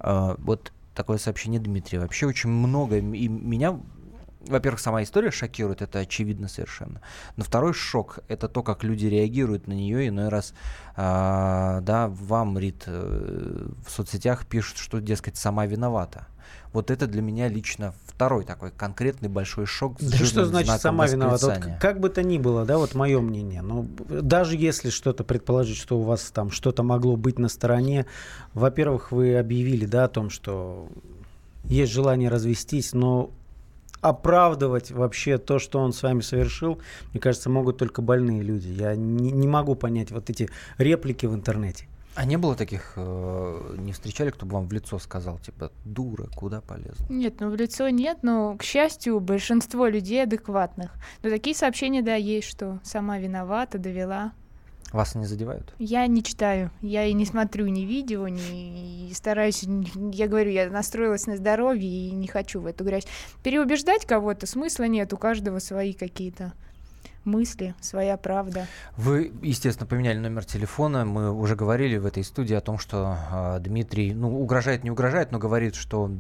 [0.01, 2.01] Вот такое сообщение Дмитрия.
[2.01, 2.97] Вообще очень много.
[2.97, 3.79] И меня
[4.47, 7.01] во-первых, сама история шокирует, это очевидно совершенно.
[7.37, 10.09] Но второй шок– это то, как люди реагируют на нее.
[10.09, 10.55] Иной раз,
[10.97, 16.27] а, да, вам, Рит, э, в соцсетях пишут, что, дескать, сама виновата.
[16.73, 19.97] Вот это для меня лично второй такой конкретный большой шок.
[20.01, 21.47] Да что значит сама виновата?
[21.47, 23.61] Вот как бы то ни было, да, вот мое мнение.
[23.61, 28.07] Но даже если что-то предположить, что у вас там что-то могло быть на стороне,
[28.55, 30.89] во-первых, вы объявили, да, о том, что
[31.65, 33.31] есть желание развестись, но
[34.01, 36.81] оправдывать вообще то, что он с вами совершил,
[37.13, 38.69] мне кажется, могут только больные люди.
[38.69, 41.87] Я не, не могу понять вот эти реплики в интернете.
[42.17, 46.27] А не было таких, э, не встречали, кто бы вам в лицо сказал, типа, дура,
[46.35, 47.07] куда полезла?
[47.09, 50.91] Нет, ну в лицо нет, но, к счастью, большинство людей адекватных.
[51.23, 54.33] Но такие сообщения, да, есть, что сама виновата, довела.
[54.93, 55.73] Вас не задевают?
[55.79, 59.65] Я не читаю, я и не смотрю ни видео, ни и стараюсь,
[60.13, 63.07] я говорю, я настроилась на здоровье и не хочу в эту грязь.
[63.43, 66.53] Переубеждать кого-то смысла нет, у каждого свои какие-то
[67.25, 68.67] мысли, своя правда.
[68.97, 71.05] Вы, естественно, поменяли номер телефона.
[71.05, 75.33] Мы уже говорили в этой студии о том, что э, Дмитрий, ну, угрожает, не угрожает,
[75.33, 76.11] но говорит, что,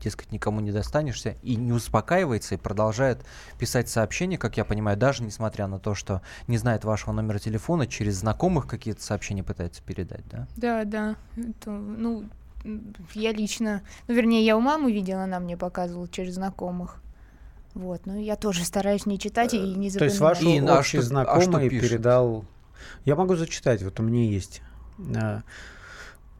[0.00, 3.24] дескать, никому не достанешься, и не успокаивается, и продолжает
[3.58, 7.86] писать сообщения, как я понимаю, даже несмотря на то, что не знает вашего номера телефона,
[7.86, 10.46] через знакомых какие-то сообщения пытается передать, да?
[10.56, 12.24] Да, да, это, ну,
[13.14, 17.02] я лично, ну, вернее, я у мамы видела, она мне показывала через знакомых.
[17.74, 20.42] Вот, ну, я тоже стараюсь не читать и не То есть запоминать.
[20.42, 21.90] ваш И, а общий что- а знакомый что пишет?
[21.90, 22.44] передал...
[23.04, 24.60] Я могу зачитать, вот у меня есть.
[25.16, 25.42] А,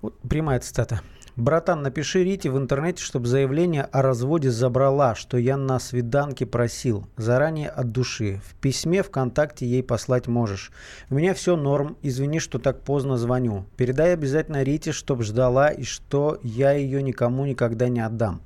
[0.02, 1.00] вот прямая цитата.
[1.40, 7.07] Братан, напиши Рите в интернете, чтобы заявление о разводе забрала, что я на свиданке просил.
[7.16, 8.42] Заранее от души.
[8.44, 10.70] В письме ВКонтакте ей послать можешь.
[11.09, 11.96] У меня все норм.
[12.03, 13.64] Извини, что так поздно звоню.
[13.79, 18.42] Передай обязательно Рите, чтоб ждала и что я ее никому никогда не отдам.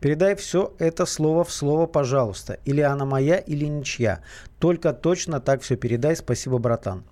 [0.00, 2.58] Передай все это слово в слово, пожалуйста.
[2.66, 4.20] Или она моя, или ничья.
[4.58, 6.14] Только точно так все передай.
[6.14, 7.04] Спасибо, братан.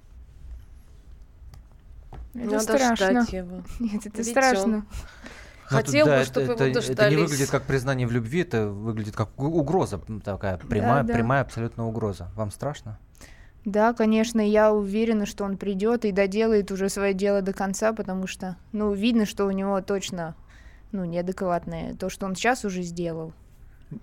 [2.35, 2.97] Это Надо страшно.
[2.97, 3.63] ждать его.
[3.79, 4.67] Нет, это Ведь страшно.
[4.67, 4.83] Ну,
[5.65, 7.19] Хотел да, бы, это- чтобы его это, это не дождались.
[7.19, 11.15] выглядит как признание в любви, это выглядит как угроза такая, прямая, да.
[11.15, 12.31] прямая абсолютно угроза.
[12.37, 12.99] Вам страшно?
[13.65, 18.27] Да, конечно, я уверена, что он придет и доделает уже свое дело до конца, потому
[18.27, 20.35] что, ну, видно, что у него точно,
[20.91, 23.33] ну, неадекватное то, что он сейчас уже сделал.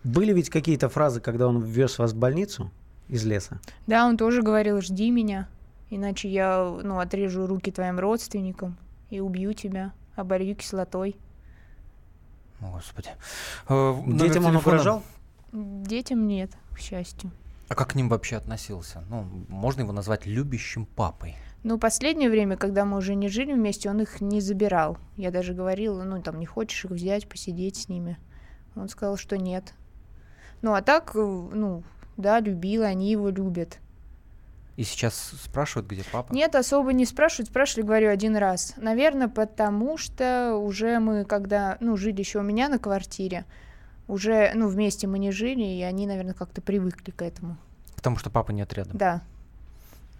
[0.03, 2.71] Были ведь какие-то фразы, когда он ввез вас в больницу
[3.09, 3.59] из леса?
[3.85, 5.47] Да, он тоже говорил, жди меня.
[5.89, 8.77] Иначе я, ну, отрежу руки твоим родственникам
[9.09, 11.15] и убью тебя, оболью кислотой.
[12.61, 13.09] О, Господи.
[13.67, 15.03] Э, Детям он угрожал?
[15.51, 17.31] Детям нет, к счастью.
[17.69, 19.03] А как к ним вообще относился?
[19.09, 21.35] Ну, можно его назвать любящим папой.
[21.63, 24.97] Ну, последнее время, когда мы уже не жили вместе, он их не забирал.
[25.17, 28.17] Я даже говорила, ну, там, не хочешь их взять, посидеть с ними.
[28.75, 29.73] Он сказал, что нет.
[30.61, 31.83] Ну, а так, э, ну,
[32.17, 33.79] да, любил, они его любят.
[34.79, 36.31] И сейчас спрашивают, где папа?
[36.33, 38.75] Нет, особо не спрашивают, спрашивали, говорю, один раз.
[38.77, 43.43] Наверное, потому что уже мы, когда, ну, жили еще у меня на квартире,
[44.07, 47.57] уже, ну, вместе мы не жили, и они, наверное, как-то привыкли к этому.
[47.97, 48.97] Потому что папа нет рядом.
[48.97, 49.21] Да.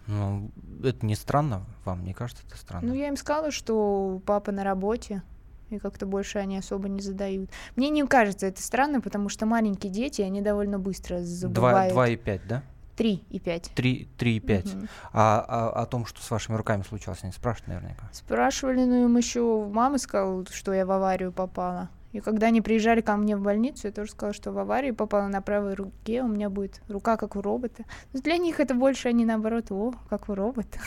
[0.06, 0.50] Ну,
[0.84, 1.64] это не странно?
[1.86, 2.88] Вам не кажется это странно?
[2.88, 5.22] Ну, я им сказала, что папа на работе,
[5.70, 7.48] и как-то больше они особо не задают.
[7.76, 11.94] Мне не кажется это странно, потому что маленькие дети, они довольно быстро забывают.
[11.94, 12.62] два и пять, да?
[13.00, 13.70] Три и пять.
[13.74, 14.76] Три, три и пять.
[15.14, 18.06] А, а о том, что с вашими руками случилось, они спрашивают наверняка.
[18.12, 21.88] Спрашивали, ну им еще мама сказала, что я в аварию попала.
[22.12, 25.28] И когда они приезжали ко мне в больницу, я тоже сказала, что в аварию попала
[25.28, 27.84] на правой руке, у меня будет рука как у робота.
[28.12, 30.78] Но для них это больше они наоборот, о, как у робота.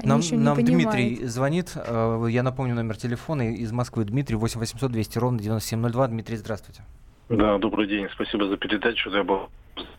[0.00, 0.62] Они Нам, нам.
[0.62, 1.72] Дмитрий звонит.
[1.76, 4.04] э, Я напомню номер телефона из Москвы.
[4.04, 6.08] Дмитрий 8 800 200 ровно 9702.
[6.08, 6.82] Дмитрий, здравствуйте.
[7.30, 8.08] Да, добрый день.
[8.12, 9.08] Спасибо за передачу.
[9.08, 9.50] Я был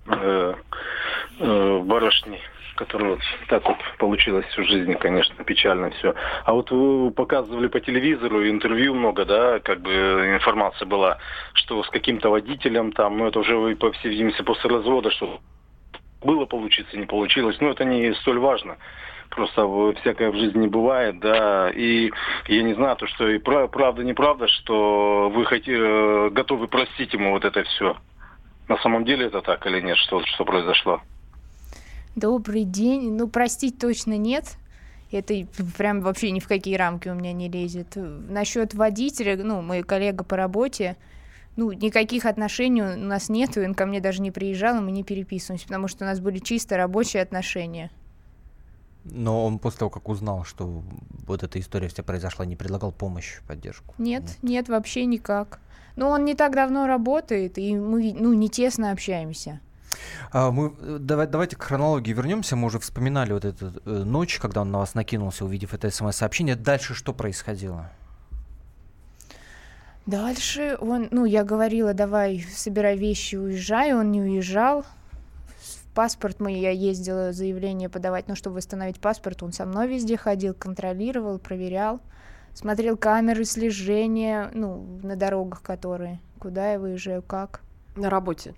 [0.07, 0.53] э,
[1.39, 2.41] э, в барышне,
[2.75, 6.13] которая вот так вот получилось в жизни, конечно, печально все.
[6.43, 9.91] А вот вы показывали по телевизору интервью много, да, как бы
[10.35, 11.19] информация была,
[11.53, 15.39] что с каким-то водителем там, ну это уже вы, по всей видимости, после развода, что
[16.21, 17.55] было получиться, не получилось.
[17.61, 18.75] Но это не столь важно.
[19.31, 19.65] Просто
[20.01, 21.71] всякое в жизни бывает, да.
[21.71, 22.11] И
[22.47, 27.13] я не знаю, то, что и пра- правда, неправда, что вы хоти- э, готовы простить
[27.13, 27.95] ему вот это все.
[28.67, 31.01] На самом деле это так или нет, что, что произошло?
[32.15, 33.13] Добрый день.
[33.13, 34.57] Ну, простить точно нет.
[35.13, 35.33] Это
[35.77, 37.95] прям вообще ни в какие рамки у меня не лезет.
[37.95, 40.97] Насчет водителя, ну, мой коллега по работе,
[41.55, 45.03] ну, никаких отношений у нас нету, он ко мне даже не приезжал, и мы не
[45.03, 47.91] переписываемся, потому что у нас были чисто рабочие отношения.
[49.03, 50.83] Но он после того, как узнал, что
[51.25, 53.95] вот эта история вся произошла, не предлагал помощь, поддержку.
[53.97, 55.59] Нет, нет, вообще никак.
[55.95, 59.59] Но он не так давно работает, и мы, ну, не тесно общаемся.
[60.31, 62.55] А мы, давай, давайте к хронологии вернемся.
[62.55, 66.55] Мы уже вспоминали вот эту э, ночь, когда он на вас накинулся, увидев это смс-сообщение.
[66.55, 67.89] Дальше что происходило?
[70.05, 74.85] Дальше он, ну, я говорила, давай, собирай вещи, уезжай, он не уезжал.
[75.91, 80.15] В паспорт мы, я ездила заявление подавать, ну, чтобы восстановить паспорт, он со мной везде
[80.15, 81.99] ходил, контролировал, проверял,
[82.53, 87.59] смотрел камеры слежения, ну, на дорогах, которые, куда я выезжаю, как.
[87.97, 88.55] На работе.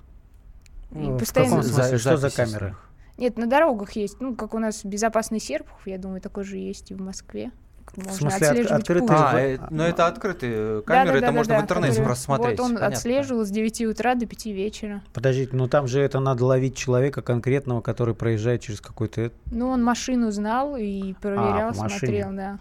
[0.91, 1.97] И Ну, в постоянно- каком смысле?
[1.97, 2.75] Что за камеры?
[3.17, 6.91] Нет, на дорогах есть, ну, как у нас безопасный Серпухов, я думаю, такой же есть
[6.91, 7.49] и в Москве.
[7.95, 9.17] Можно смысле, от- отслеживать открытый путь.
[9.19, 12.59] А, в- э, но это открытые камеры, это Да-да-да-да-да, можно в интернете которые- просто смотреть.
[12.59, 12.95] Вот он понятно.
[12.97, 15.01] отслеживал с 9 утра до 5 вечера.
[15.13, 19.31] Подождите, ну там же это надо ловить человека конкретного, который проезжает через какой-то...
[19.51, 21.89] Ну, он машину знал и проверял, машине.
[21.99, 22.59] смотрел, да.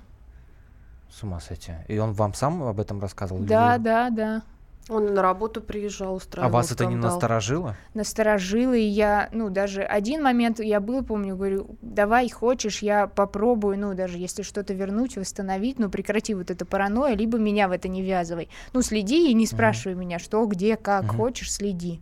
[1.10, 1.72] С ума сойти.
[1.88, 3.40] И он вам сам об этом рассказывал?
[3.42, 4.42] или Да, вы- да, да.
[4.88, 7.12] Он на работу приезжал, А устраивал вас это не скандал.
[7.12, 7.76] насторожило?
[7.94, 13.78] Насторожило, и я, ну, даже один момент я был, помню, говорю, давай, хочешь, я попробую,
[13.78, 17.88] ну, даже если что-то вернуть, восстановить, ну, прекрати вот это паранойя, либо меня в это
[17.88, 18.48] не ввязывай.
[18.72, 21.16] Ну, следи и не спрашивай меня, что, где, как, Мгм.
[21.16, 22.00] хочешь, следи.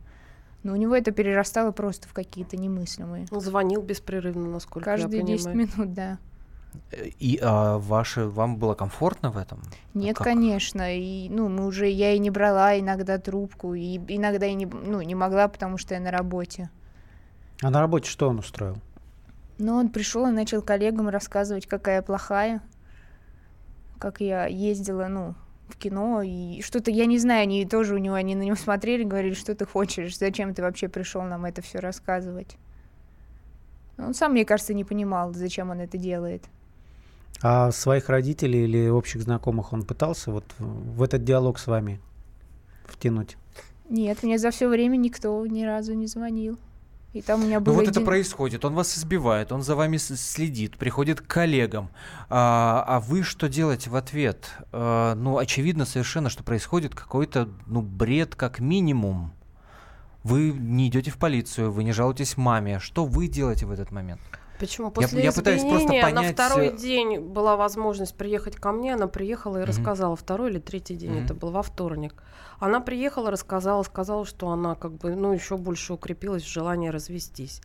[0.63, 3.27] Но у него это перерастало просто в какие-то немыслимые.
[3.31, 5.69] Он звонил беспрерывно, насколько Каждые я 10 понимаю.
[5.77, 6.19] минут, да.
[7.19, 9.63] И а, ваши, вам было комфортно в этом?
[9.95, 10.27] Нет, как?
[10.27, 10.97] конечно.
[10.97, 15.01] И, ну, мы уже, я и не брала иногда трубку, и иногда и не, ну,
[15.03, 16.71] не могла, потому что я на работе.
[17.63, 18.77] А на работе что он устроил?
[19.59, 22.63] Но он пришел и начал коллегам рассказывать, какая я плохая,
[23.99, 25.35] как я ездила, ну,
[25.69, 29.05] в кино, и что-то, я не знаю, они тоже у него, они на него смотрели,
[29.05, 32.57] говорили, что ты хочешь, зачем ты вообще пришел нам это все рассказывать.
[33.99, 36.45] Он сам, мне кажется, не понимал, зачем он это делает.
[37.43, 42.01] А своих родителей или общих знакомых он пытался вот в этот диалог с вами
[42.87, 43.37] втянуть?
[43.89, 46.59] Нет, мне за все время никто ни разу не звонил.
[47.13, 49.75] И там у меня Ну был вот это один- происходит, он вас избивает, он за
[49.75, 51.89] вами следит, приходит к коллегам.
[52.29, 54.49] А, а вы что делаете в ответ?
[54.71, 59.33] А, ну, очевидно совершенно, что происходит какой-то, ну, бред как минимум.
[60.23, 62.79] Вы не идете в полицию, вы не жалуетесь маме.
[62.79, 64.21] Что вы делаете в этот момент?
[64.61, 64.89] Почему?
[64.89, 68.95] Я- После я пытаюсь просто избиения понять, на второй день была возможность приехать ко мне,
[68.95, 69.69] она приехала и Мгм.
[69.69, 70.15] рассказала.
[70.17, 71.25] Второй или третий день, Мгм.
[71.25, 72.23] это был во вторник.
[72.59, 77.63] Она приехала, рассказала, сказала, что она как бы, ну, еще больше укрепилась в желании развестись.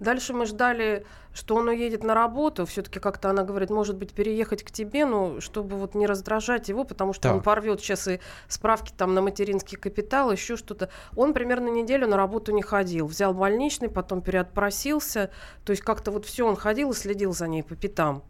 [0.00, 2.66] Дальше мы ждали, что он уедет на работу.
[2.66, 6.84] Все-таки как-то она говорит, может быть, переехать к тебе, ну, чтобы вот не раздражать его,
[6.84, 7.34] потому что Так.
[7.34, 10.88] он порвет сейчас и справки там на материнский капитал, еще что-то.
[11.14, 13.06] Он примерно неделю на работу не ходил.
[13.06, 15.30] Взял больничный, потом переотпросился.
[15.64, 18.22] То есть как-то вот все, он ходил и следил за ней по пятам.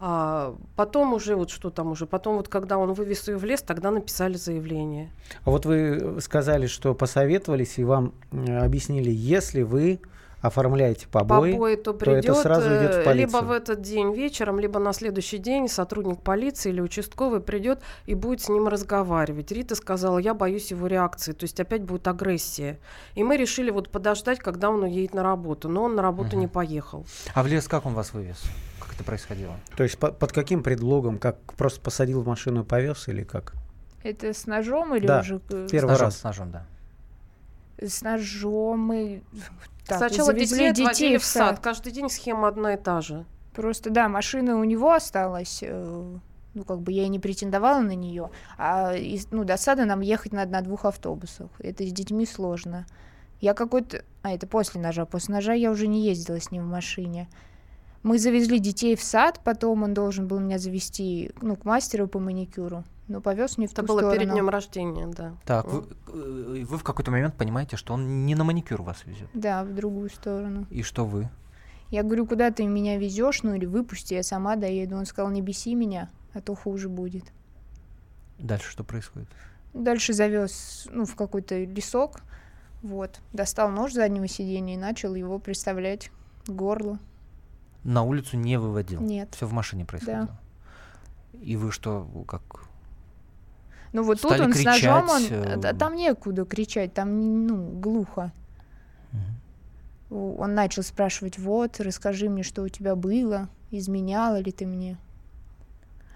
[0.00, 3.62] А потом уже вот что там уже, потом вот когда он вывез ее в лес,
[3.62, 5.10] тогда написали заявление.
[5.44, 10.00] А вот вы сказали, что посоветовались и вам объяснили, если вы
[10.46, 13.16] оформляете побои, побои, то то придет это сразу идет в э, полицию.
[13.40, 18.14] либо в этот день вечером, либо на следующий день сотрудник полиции или участковый придет и
[18.14, 19.50] будет с ним разговаривать.
[19.52, 22.78] Рита сказала, я боюсь его реакции, то есть опять будет агрессия.
[23.14, 26.40] И мы решили вот подождать, когда он уедет на работу, но он на работу Мгм.
[26.40, 27.06] не поехал.
[27.34, 28.42] А в лес как он вас вывез?
[28.80, 29.54] Как это происходило?
[29.76, 31.18] То есть по- под каким предлогом?
[31.18, 33.54] Как просто посадил в машину и повез или как?
[34.02, 35.40] Это с ножом или Да, уже...
[35.48, 36.18] э, С Первый ножом, раз.
[36.18, 36.66] с ножом, да.
[37.80, 39.22] С ножом мы...
[39.86, 41.60] Так, Сначала детей отводили в сад.
[41.60, 43.24] Каждый день схема одна и та же.
[43.54, 45.60] Просто, да, машина у него осталась.
[45.62, 46.16] э,
[46.54, 48.30] Ну, как бы я и не претендовала на нее.
[48.56, 51.48] А из, ну, до сада нам ехать надо на двух автобусах.
[51.58, 52.86] Это с детьми сложно.
[53.40, 54.04] Я какой-то...
[54.22, 55.04] А, это после ножа.
[55.04, 57.28] После ножа я уже не ездила с ним в машине.
[58.04, 62.18] Мы завезли детей в сад, потом он должен был меня завести, ну, к мастеру по
[62.20, 62.84] маникюру.
[63.06, 64.32] Но повез не в Это ту было перед сторону.
[64.32, 65.34] днем рождения, да.
[65.44, 69.28] Так, вы, э, вы в какой-то момент понимаете, что он не на маникюр вас везет.
[69.34, 70.66] Да, в другую сторону.
[70.70, 71.28] И что вы?
[71.90, 74.96] Я говорю, куда ты меня везешь, ну или выпусти, я сама доеду.
[74.96, 77.24] Он сказал, не беси меня, а то хуже будет.
[78.38, 79.28] Дальше что происходит?
[79.74, 82.20] Дальше завез, ну, в какой-то лесок,
[82.82, 86.10] вот, достал нож с заднего сиденья и начал его приставлять
[86.46, 86.98] к горлу.
[87.82, 89.00] На улицу не выводил?
[89.00, 89.34] Нет.
[89.34, 90.36] Все в машине происходило?
[91.40, 92.42] И вы что, как...
[93.94, 97.68] Ну вот Стали тут он с ножом, он, кричать, э, там некуда кричать, там, ну,
[97.80, 98.32] глухо.
[100.10, 104.96] У- Он начал спрашивать, вот, расскажи мне, что у тебя было, изменяла ли ты мне.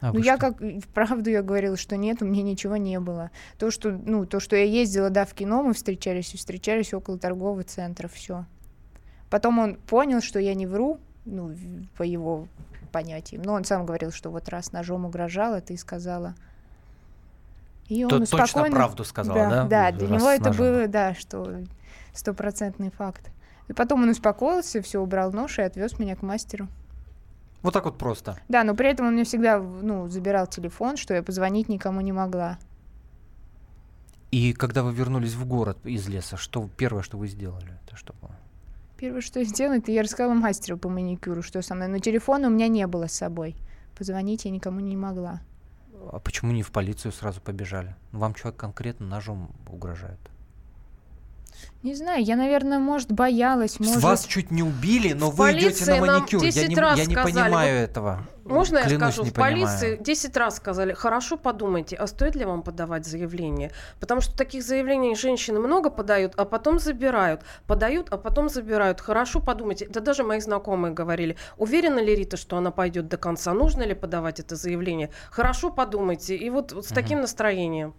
[0.01, 0.51] А, ну, я что?
[0.51, 3.31] как и вправду я говорила, что нет, у меня ничего не было.
[3.59, 7.17] То, что, ну, то, что я ездила, да, в кино, мы встречались, и встречались около
[7.17, 8.45] торгового центра, все.
[9.31, 11.55] Потом он понял, что я не вру, ну,
[11.97, 12.49] по его
[12.91, 13.43] понятиям.
[13.43, 16.35] Но он сам говорил, что вот раз ножом угрожала, ты сказала.
[17.89, 18.77] И он точно спокойно...
[18.77, 19.65] правду сказала, да?
[19.65, 21.65] Да, для Раз него это было, да, что
[22.13, 23.31] стопроцентный факт.
[23.69, 26.69] И потом он успокоился, все убрал нож и отвез меня к мастеру.
[27.63, 28.39] Вот так вот просто.
[28.49, 32.13] Да, но при этом он мне всегда, ну, забирал телефон, что я позвонить никому не
[32.13, 32.59] могла.
[34.31, 37.79] И когда вы вернулись в город из леса, что первое, что вы сделали?
[37.87, 38.37] Это что было?
[38.97, 41.89] Первое, что я сделала, это я рассказала мастеру по маникюру, что со мной.
[41.89, 43.57] Но телефона у меня не было с собой.
[43.97, 45.41] Позвонить я никому не могла.
[46.13, 47.95] А почему не в полицию сразу побежали?
[48.13, 50.21] Вам человек конкретно ножом угрожает.
[51.85, 54.03] Не знаю, я, наверное, может, боялась, может...
[54.03, 56.43] Вас чуть не убили, но В вы идете на маникюр.
[56.43, 58.27] Я 10 не, я не сказали, понимаю вот этого.
[58.49, 59.25] Можно я Клянусь, скажу?
[59.25, 60.05] не В полиции понимаю.
[60.05, 63.71] 10 раз сказали, хорошо подумайте, а стоит ли вам подавать заявление?
[64.01, 67.43] Потому что таких заявлений женщины много подают, а потом забирают.
[67.67, 69.01] Подают, а потом забирают.
[69.01, 69.85] Хорошо подумайте.
[69.85, 71.37] Это даже мои знакомые говорили.
[71.59, 73.53] Уверена ли Рита, что она пойдет до конца?
[73.53, 75.11] Нужно ли подавать это заявление?
[75.31, 76.35] Хорошо подумайте.
[76.35, 77.95] И вот, вот с таким настроением.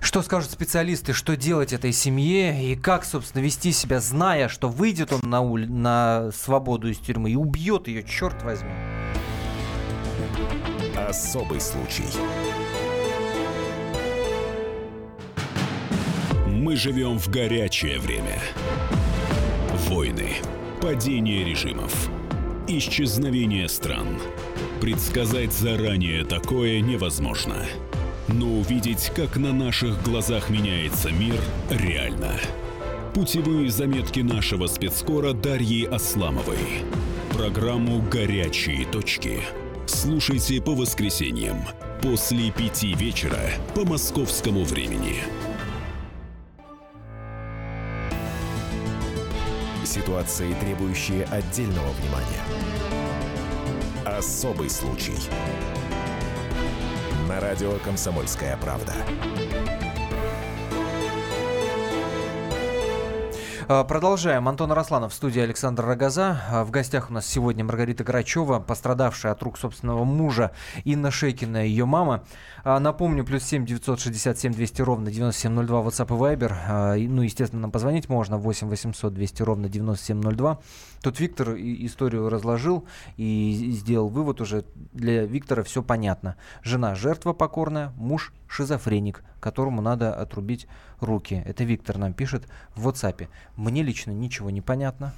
[0.00, 5.12] Что скажут специалисты, что делать этой семье и как, собственно, вести себя, зная, что выйдет
[5.12, 8.70] он на, ули- на свободу из тюрьмы и убьет ее, черт возьми.
[10.96, 12.04] Особый случай.
[16.46, 18.38] Мы живем в горячее время.
[19.88, 20.36] Войны,
[20.80, 22.08] падение режимов,
[22.68, 24.20] исчезновение стран.
[24.80, 27.56] Предсказать заранее такое невозможно.
[28.28, 32.38] Но увидеть, как на наших глазах меняется мир, реально.
[33.14, 36.82] Путевые заметки нашего спецскора Дарьи Асламовой.
[37.34, 39.40] Программу «Горячие точки».
[39.84, 41.58] Слушайте по воскресеньям
[42.00, 43.38] после пяти вечера
[43.74, 45.16] по московскому времени.
[49.84, 52.42] Ситуации, требующие отдельного внимания.
[54.06, 55.18] Особый случай.
[57.28, 58.94] На радио «Комсомольская правда».
[63.68, 64.48] Продолжаем.
[64.48, 66.40] Антон Росланов в студии Александр Рогоза.
[66.50, 70.50] А, В гостях у нас сегодня Маргарита Грачева, пострадавшая от рук собственного мужа,
[70.84, 72.24] Инна Шейкина, ее мама.
[72.64, 76.52] А, Напомню, плюс 7 967 200 ровно 9702 WhatsApp и Viber.
[76.68, 80.58] А, и, Ну, естественно, нам позвонить можно 8 800 200 ровно 9702.
[81.02, 82.86] Тут Виктор и- историю разложил
[83.16, 84.64] и сделал вывод уже.
[84.92, 86.36] Для Виктора все понятно.
[86.62, 90.66] Жена жертва покорная, муж шизофреник, которому надо отрубить
[91.00, 91.42] руки.
[91.46, 93.28] Это Виктор нам пишет в WhatsApp.
[93.56, 95.14] Мне лично ничего не понятно.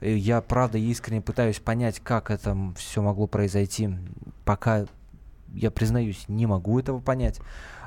[0.00, 3.90] Э, Я, правда, искренне пытаюсь понять, как это все могло произойти.
[4.44, 4.86] Пока,
[5.54, 7.40] я признаюсь, не могу этого понять.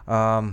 [0.06, 0.46] А,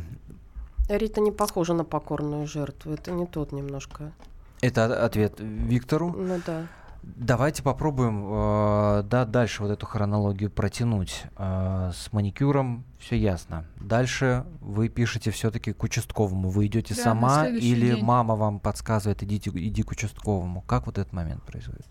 [0.89, 2.93] Рита не похожа на покорную жертву.
[2.93, 4.13] Это не тот немножко.
[4.61, 6.11] Это ответ Виктору.
[6.13, 6.67] Ну да.
[7.15, 11.23] Давайте попробуем э, да, дальше вот эту хронологию протянуть.
[11.37, 13.65] Э, с маникюром все ясно.
[13.81, 16.51] Дальше вы пишете все-таки к участковому.
[16.51, 18.05] Вы идете Да, на сама или день.
[18.05, 20.63] мама вам подсказывает, идите, иди к участковому.
[20.63, 21.87] Как вот этот момент происходит?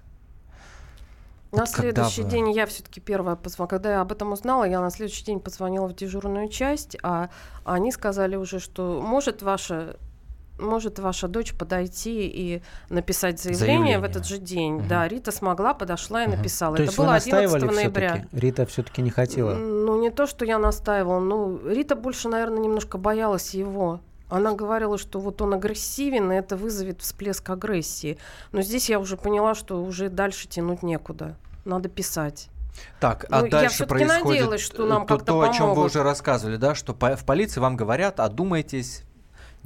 [1.54, 3.70] На Вот когда следующий вы- день я все-таки первая позвонила.
[3.70, 7.30] Когда я об этом узнала, я на следующий день позвонила в дежурную часть, а
[7.64, 9.96] они сказали уже, что может ваша
[10.58, 14.10] может ваша дочь подойти и написать заявление, в Заявление.
[14.10, 14.74] этот же день.
[14.76, 14.88] Мгм.
[14.88, 16.38] Да, Рита смогла, подошла и Мгм.
[16.38, 16.78] написала.
[16.78, 18.10] То Это было 11 настаивали ноября.
[18.14, 18.38] все-таки?
[18.40, 19.54] Рита все-таки не хотела.
[19.56, 21.20] Ну, не то, что я настаивала.
[21.20, 24.00] Ну, Рита больше, наверное, немножко боялась его.
[24.30, 28.18] Она говорила, что вот он агрессивен, и это вызовет всплеск агрессии.
[28.52, 31.36] Но здесь я уже поняла, что уже дальше тянуть некуда.
[31.64, 32.50] Надо писать.
[33.00, 35.68] Так, Ну, а я дальше всё-таки происходит надеялась, что э, нам то, то, о чем
[35.68, 35.92] вы помогут.
[35.92, 39.04] уже рассказывали, да, что по- в полиции вам говорят, одумайтесь,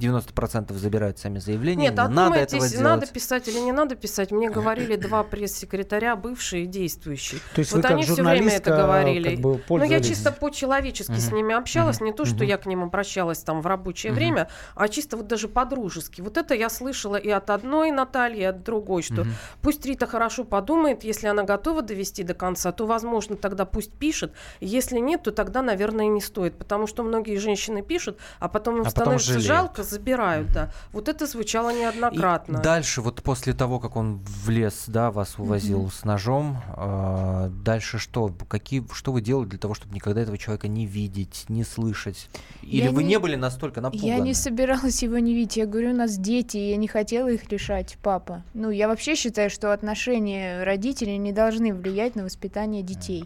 [0.00, 3.12] 90% забирают сами заявления, Нет, не надо этого одумайтесь, надо делать.
[3.12, 4.30] писать или не надо писать.
[4.32, 7.40] Мне говорили два пресс-секретаря, бывшие и действующие.
[7.54, 9.30] То есть вот вы как они все время это журналистка говорили.
[9.34, 12.66] как бы Но я пользовались- чисто по-человечески с ними общалась, не то, что я к
[12.66, 16.20] ним обращалась там в рабочее время, а чисто вот даже по-дружески.
[16.20, 19.26] Вот это я слышала и от одной Натальи, и от другой, что
[19.62, 24.32] пусть Рита хорошо подумает, если она готова довести до конца, то, возможно, тогда пусть пишет.
[24.60, 28.76] Если нет, то тогда, наверное, и не стоит, потому что многие женщины пишут, а потом
[28.76, 29.46] им А потом становится жалеют.
[29.46, 30.70] жалко, забирают, да.
[30.92, 32.60] Вот это звучало И неоднократно.
[32.60, 37.98] дальше, вот после того, как он в лес, да, вас увозил с ножом, а, дальше
[37.98, 38.32] что?
[38.48, 42.28] Какие, что вы делали для того, чтобы никогда этого человека не видеть, не слышать?
[42.62, 43.10] Или Я вы не...
[43.10, 44.06] не- были настолько напуганы?
[44.08, 45.56] Я не собиралась его не видеть.
[45.56, 48.42] Я говорю, у нас дети, и я не хотела их лишать, папа.
[48.54, 53.24] Ну, я вообще считаю, что отношения родителей не должны влиять на воспитание детей.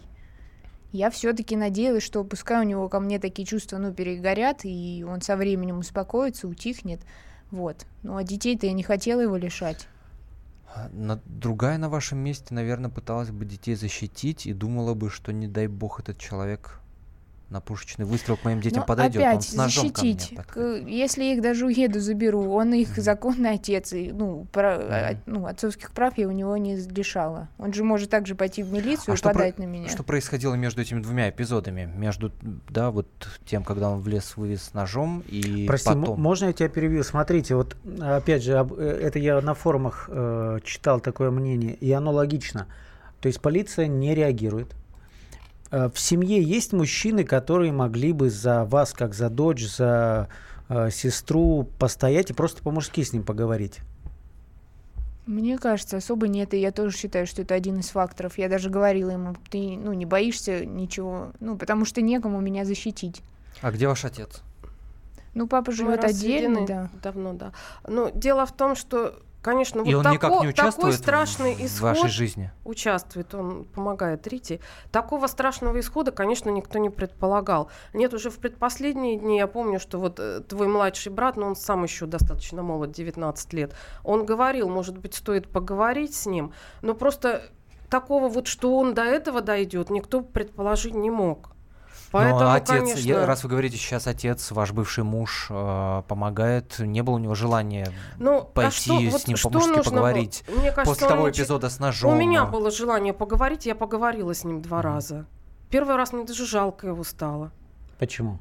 [0.95, 5.19] Я все-таки надеялась, что пускай у него ко мне такие чувства, ну, перегорят, и он
[5.19, 7.01] со временем успокоится, утихнет.
[7.51, 7.85] Вот.
[8.01, 9.89] Ну, а детей-то я не хотела его лишать.
[10.73, 15.33] А, на- другая на вашем месте, наверное, пыталась бы детей защитить и думала бы, что
[15.33, 16.79] не дай бог этот человек
[17.49, 19.21] на пушечный выстрел к моим детям Но подойдет.
[19.21, 20.35] Он опять с ножом ко мне защитить.
[20.37, 20.83] подходит.
[20.85, 25.21] К- Если я их даже уеду, заберу, он их законный отец, и, ну, про- Мгм.
[25.27, 27.49] ну, отцовских прав я у него не лишала.
[27.59, 29.89] Он же может также пойти в милицию А и что про- подать на меня.
[29.89, 31.85] Что происходило между этими двумя эпизодами?
[31.95, 32.31] Между,
[32.69, 33.07] да, вот
[33.45, 36.19] тем, когда он в лес вывез ножом и Прости, потом.
[36.19, 37.03] можно я тебя перебью?
[37.03, 41.91] Смотрите, вот опять же, об- э, это я на форумах э, читал такое мнение, и
[41.91, 42.65] оно логично.
[43.21, 44.73] То есть полиция не реагирует.
[45.75, 50.29] Э, в семье есть мужчины, которые могли бы за вас, как за дочь, за
[50.69, 53.79] э, сестру постоять и просто по-мужски с ним поговорить.
[55.25, 58.37] Мне кажется, особо нет, и я тоже считаю, что это один из факторов.
[58.37, 63.21] Я даже говорила ему, ты ну, не боишься ничего, ну, потому что некому меня защитить.
[63.61, 64.43] А где ваш отец?
[65.33, 66.89] Ну, папа живет отдельно, да.
[67.03, 67.51] Давно, да.
[67.85, 71.69] Ну, дело в том, что, конечно, и вот он никак тако- не такой страшный исход
[71.69, 72.51] в вашей жизни?
[72.63, 74.59] участвует, он помогает Рите.
[74.91, 77.69] Такого страшного исхода, конечно, никто не предполагал.
[77.93, 81.55] Нет, уже в предпоследние дни я помню, что вот э, твой младший брат, но он
[81.55, 86.95] сам еще достаточно молод, 19 лет, он говорил, может быть, стоит поговорить с ним, но
[86.95, 87.43] просто
[87.91, 91.54] такого вот, что он до этого дойдет, никто предположить не мог.
[92.15, 96.79] Поэтому, Но отец, конечно, я- раз вы говорите сейчас отец, ваш бывший муж э, помогает,
[96.79, 97.89] не было у него желания
[98.19, 99.83] ну, а пойти что- с вот ним что по-мужски было?
[99.83, 102.13] поговорить Мне кажется, после того эпизода с ножом?
[102.13, 102.45] У меня а?
[102.45, 105.25] было желание поговорить, я поговорила с ним два раза.
[105.69, 107.51] Первый раз мне даже жалко его стало.
[107.99, 108.39] Почему?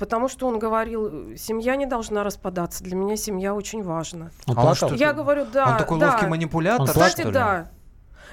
[0.00, 2.82] Потому что он говорил, семья не должна распадаться.
[2.82, 4.30] Для меня семья очень важна.
[4.48, 4.88] Он А он плакал?
[4.88, 5.68] что, Я говорю, да.
[5.70, 6.10] Он такой да.
[6.10, 7.30] ловкий манипулятор, Он Кстати, ли?
[7.30, 7.70] да.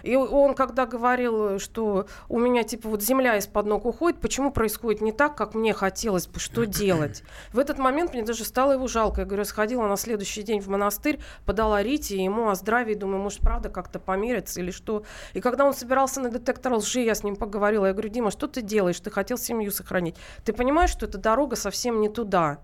[0.04, 5.02] И он, когда говорил, что у меня, типа, вот земля из-под ног уходит, почему происходит
[5.02, 7.24] не так, как мне хотелось бы, что делать?
[7.54, 9.22] В этот момент мне даже стало его жалко.
[9.22, 13.40] Я говорю, сходила на следующий день в монастырь, подала Рите ему о здравии, думаю, может,
[13.40, 15.04] правда как-то помериться или что.
[15.34, 17.86] И когда он собирался на детектор лжи, я с ним поговорила.
[17.86, 19.00] Я говорю, Дима, что ты делаешь?
[19.00, 20.16] Ты хотел семью сохранить.
[20.44, 22.60] Ты понимаешь, что эта дорога совсем не туда?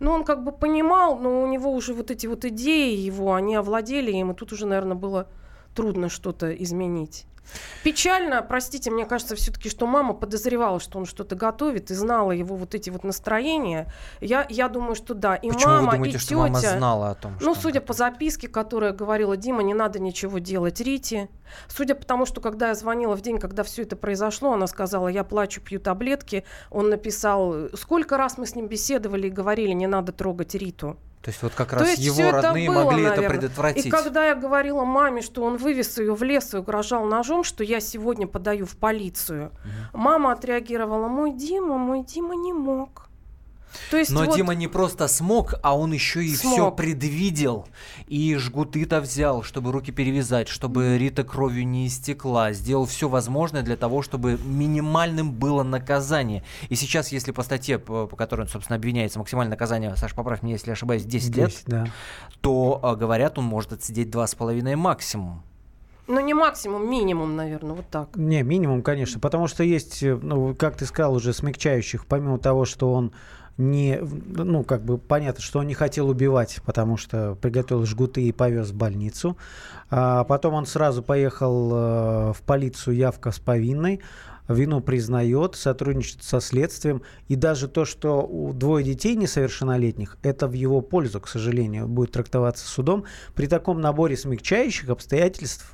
[0.00, 3.54] Ну, он как бы понимал, но у него уже вот эти вот идеи его, они
[3.54, 5.28] овладели им, и тут уже, наверное, было
[5.74, 7.26] трудно что-то изменить.
[7.82, 12.56] Печально, простите, мне кажется все-таки, что мама подозревала, что он что-то готовит и знала его
[12.56, 13.92] вот эти вот настроения.
[14.20, 15.36] Я, я думаю, что да.
[15.36, 16.38] И Почему мама, вы думаете, и что тетя.
[16.38, 20.38] мама знала о том, что Ну, судя по записке, которая говорила Дима, не надо ничего
[20.38, 21.28] делать Рите.
[21.68, 25.08] Судя по тому, что когда я звонила в день, когда все это произошло, она сказала,
[25.08, 26.44] я плачу, пью таблетки.
[26.70, 30.96] Он написал, сколько раз мы с ним беседовали и говорили, не надо трогать Риту.
[31.24, 33.38] То есть вот как То раз есть его это родные было, могли это наверное.
[33.40, 33.86] предотвратить.
[33.86, 37.64] И когда я говорила маме, что он вывез ее в лес и угрожал ножом, что
[37.64, 39.50] я сегодня подаю в полицию,
[39.94, 43.08] мама отреагировала, мой Дима, мой Дима не мог.
[43.90, 46.76] То есть Но вот- Дима не просто смог, а он еще и все Смог.
[46.76, 47.66] предвидел.
[48.06, 52.52] И жгуты-то взял, чтобы руки перевязать, чтобы Рита кровью не истекла.
[52.52, 56.44] Сделал все возможное для того, чтобы минимальным было наказание.
[56.68, 60.54] И сейчас, если по статье, по, которой он, собственно, обвиняется, максимальное наказание, Саша, поправь меня,
[60.54, 61.86] если я ошибаюсь, 10, лет, 10, да.
[62.40, 65.42] то, а, говорят, он может отсидеть 2,5 максимум.
[66.06, 68.14] Ну, не максимум, минимум, наверное, вот так.
[68.16, 72.66] Не, минимум, конечно, потому что есть, э, ну, как ты сказал, уже смягчающих, помимо того,
[72.66, 73.12] что он
[73.56, 78.32] не, ну, как бы понятно, что он не хотел убивать, потому что приготовил жгуты и
[78.32, 79.36] повез в больницу.
[79.90, 84.00] А потом он сразу поехал э, в полицию, явка с повинной,
[84.48, 87.02] вину признает, сотрудничает со следствием.
[87.28, 92.12] И даже то, что у двое детей несовершеннолетних, это в его пользу, к сожалению, будет
[92.12, 93.04] трактоваться судом.
[93.34, 95.73] При таком наборе смягчающих обстоятельств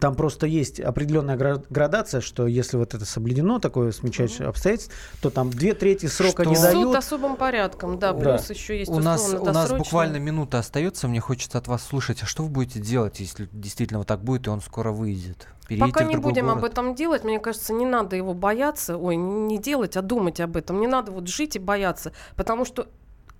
[0.00, 5.30] там просто есть определенная гра- градация, что если вот это соблюдено, такое смягчающее обстоятельство, то
[5.30, 6.64] там две трети срока не Что?
[6.64, 6.96] Суд дают.
[6.96, 8.36] особым порядком, да, Да.
[8.36, 12.22] плюс еще есть У нас, у нас буквально минута остается, мне хочется от вас слушать,
[12.22, 15.48] а что вы будете делать, если действительно вот так будет, и он скоро выйдет?
[15.68, 16.72] Переедете Пока не будем об город?
[16.72, 20.80] этом делать, мне кажется, не надо его бояться, ой, не делать, а думать об этом.
[20.80, 22.88] Не надо вот жить и бояться, потому что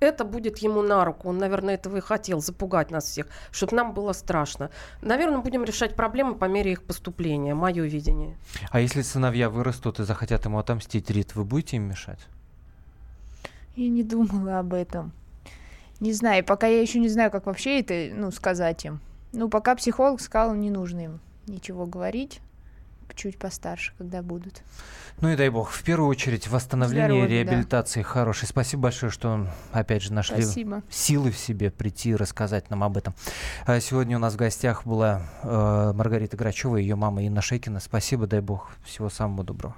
[0.03, 1.28] это будет ему на руку.
[1.28, 4.70] Он, наверное, этого и хотел, запугать нас всех, чтобы нам было страшно.
[5.00, 8.36] Наверное, будем решать проблемы по мере их поступления, мое видение.
[8.70, 12.20] А если сыновья вырастут и захотят ему отомстить, Рит, вы будете им мешать?
[13.76, 15.12] Я не думала об этом.
[16.00, 19.00] Не знаю, пока я еще не знаю, как вообще это, ну, сказать им.
[19.32, 22.40] Ну, пока психолог сказал, не нужно им ничего говорить.
[23.14, 24.62] Чуть постарше, когда будут.
[25.20, 27.50] Ну и дай бог, в первую очередь восстановление и Здоровья, да.
[27.52, 28.48] реабилитации хорошей.
[28.48, 30.82] Спасибо большое, что опять же нашли Спасибо.
[30.90, 33.14] силы в себе прийти и рассказать нам об этом.
[33.66, 37.78] А Сегодня у нас в гостях была э, Маргарита Грачева и ее мама Инна Шейкина.
[37.80, 39.76] Спасибо, дай бог, всего самого доброго.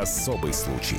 [0.00, 0.98] Особый случай.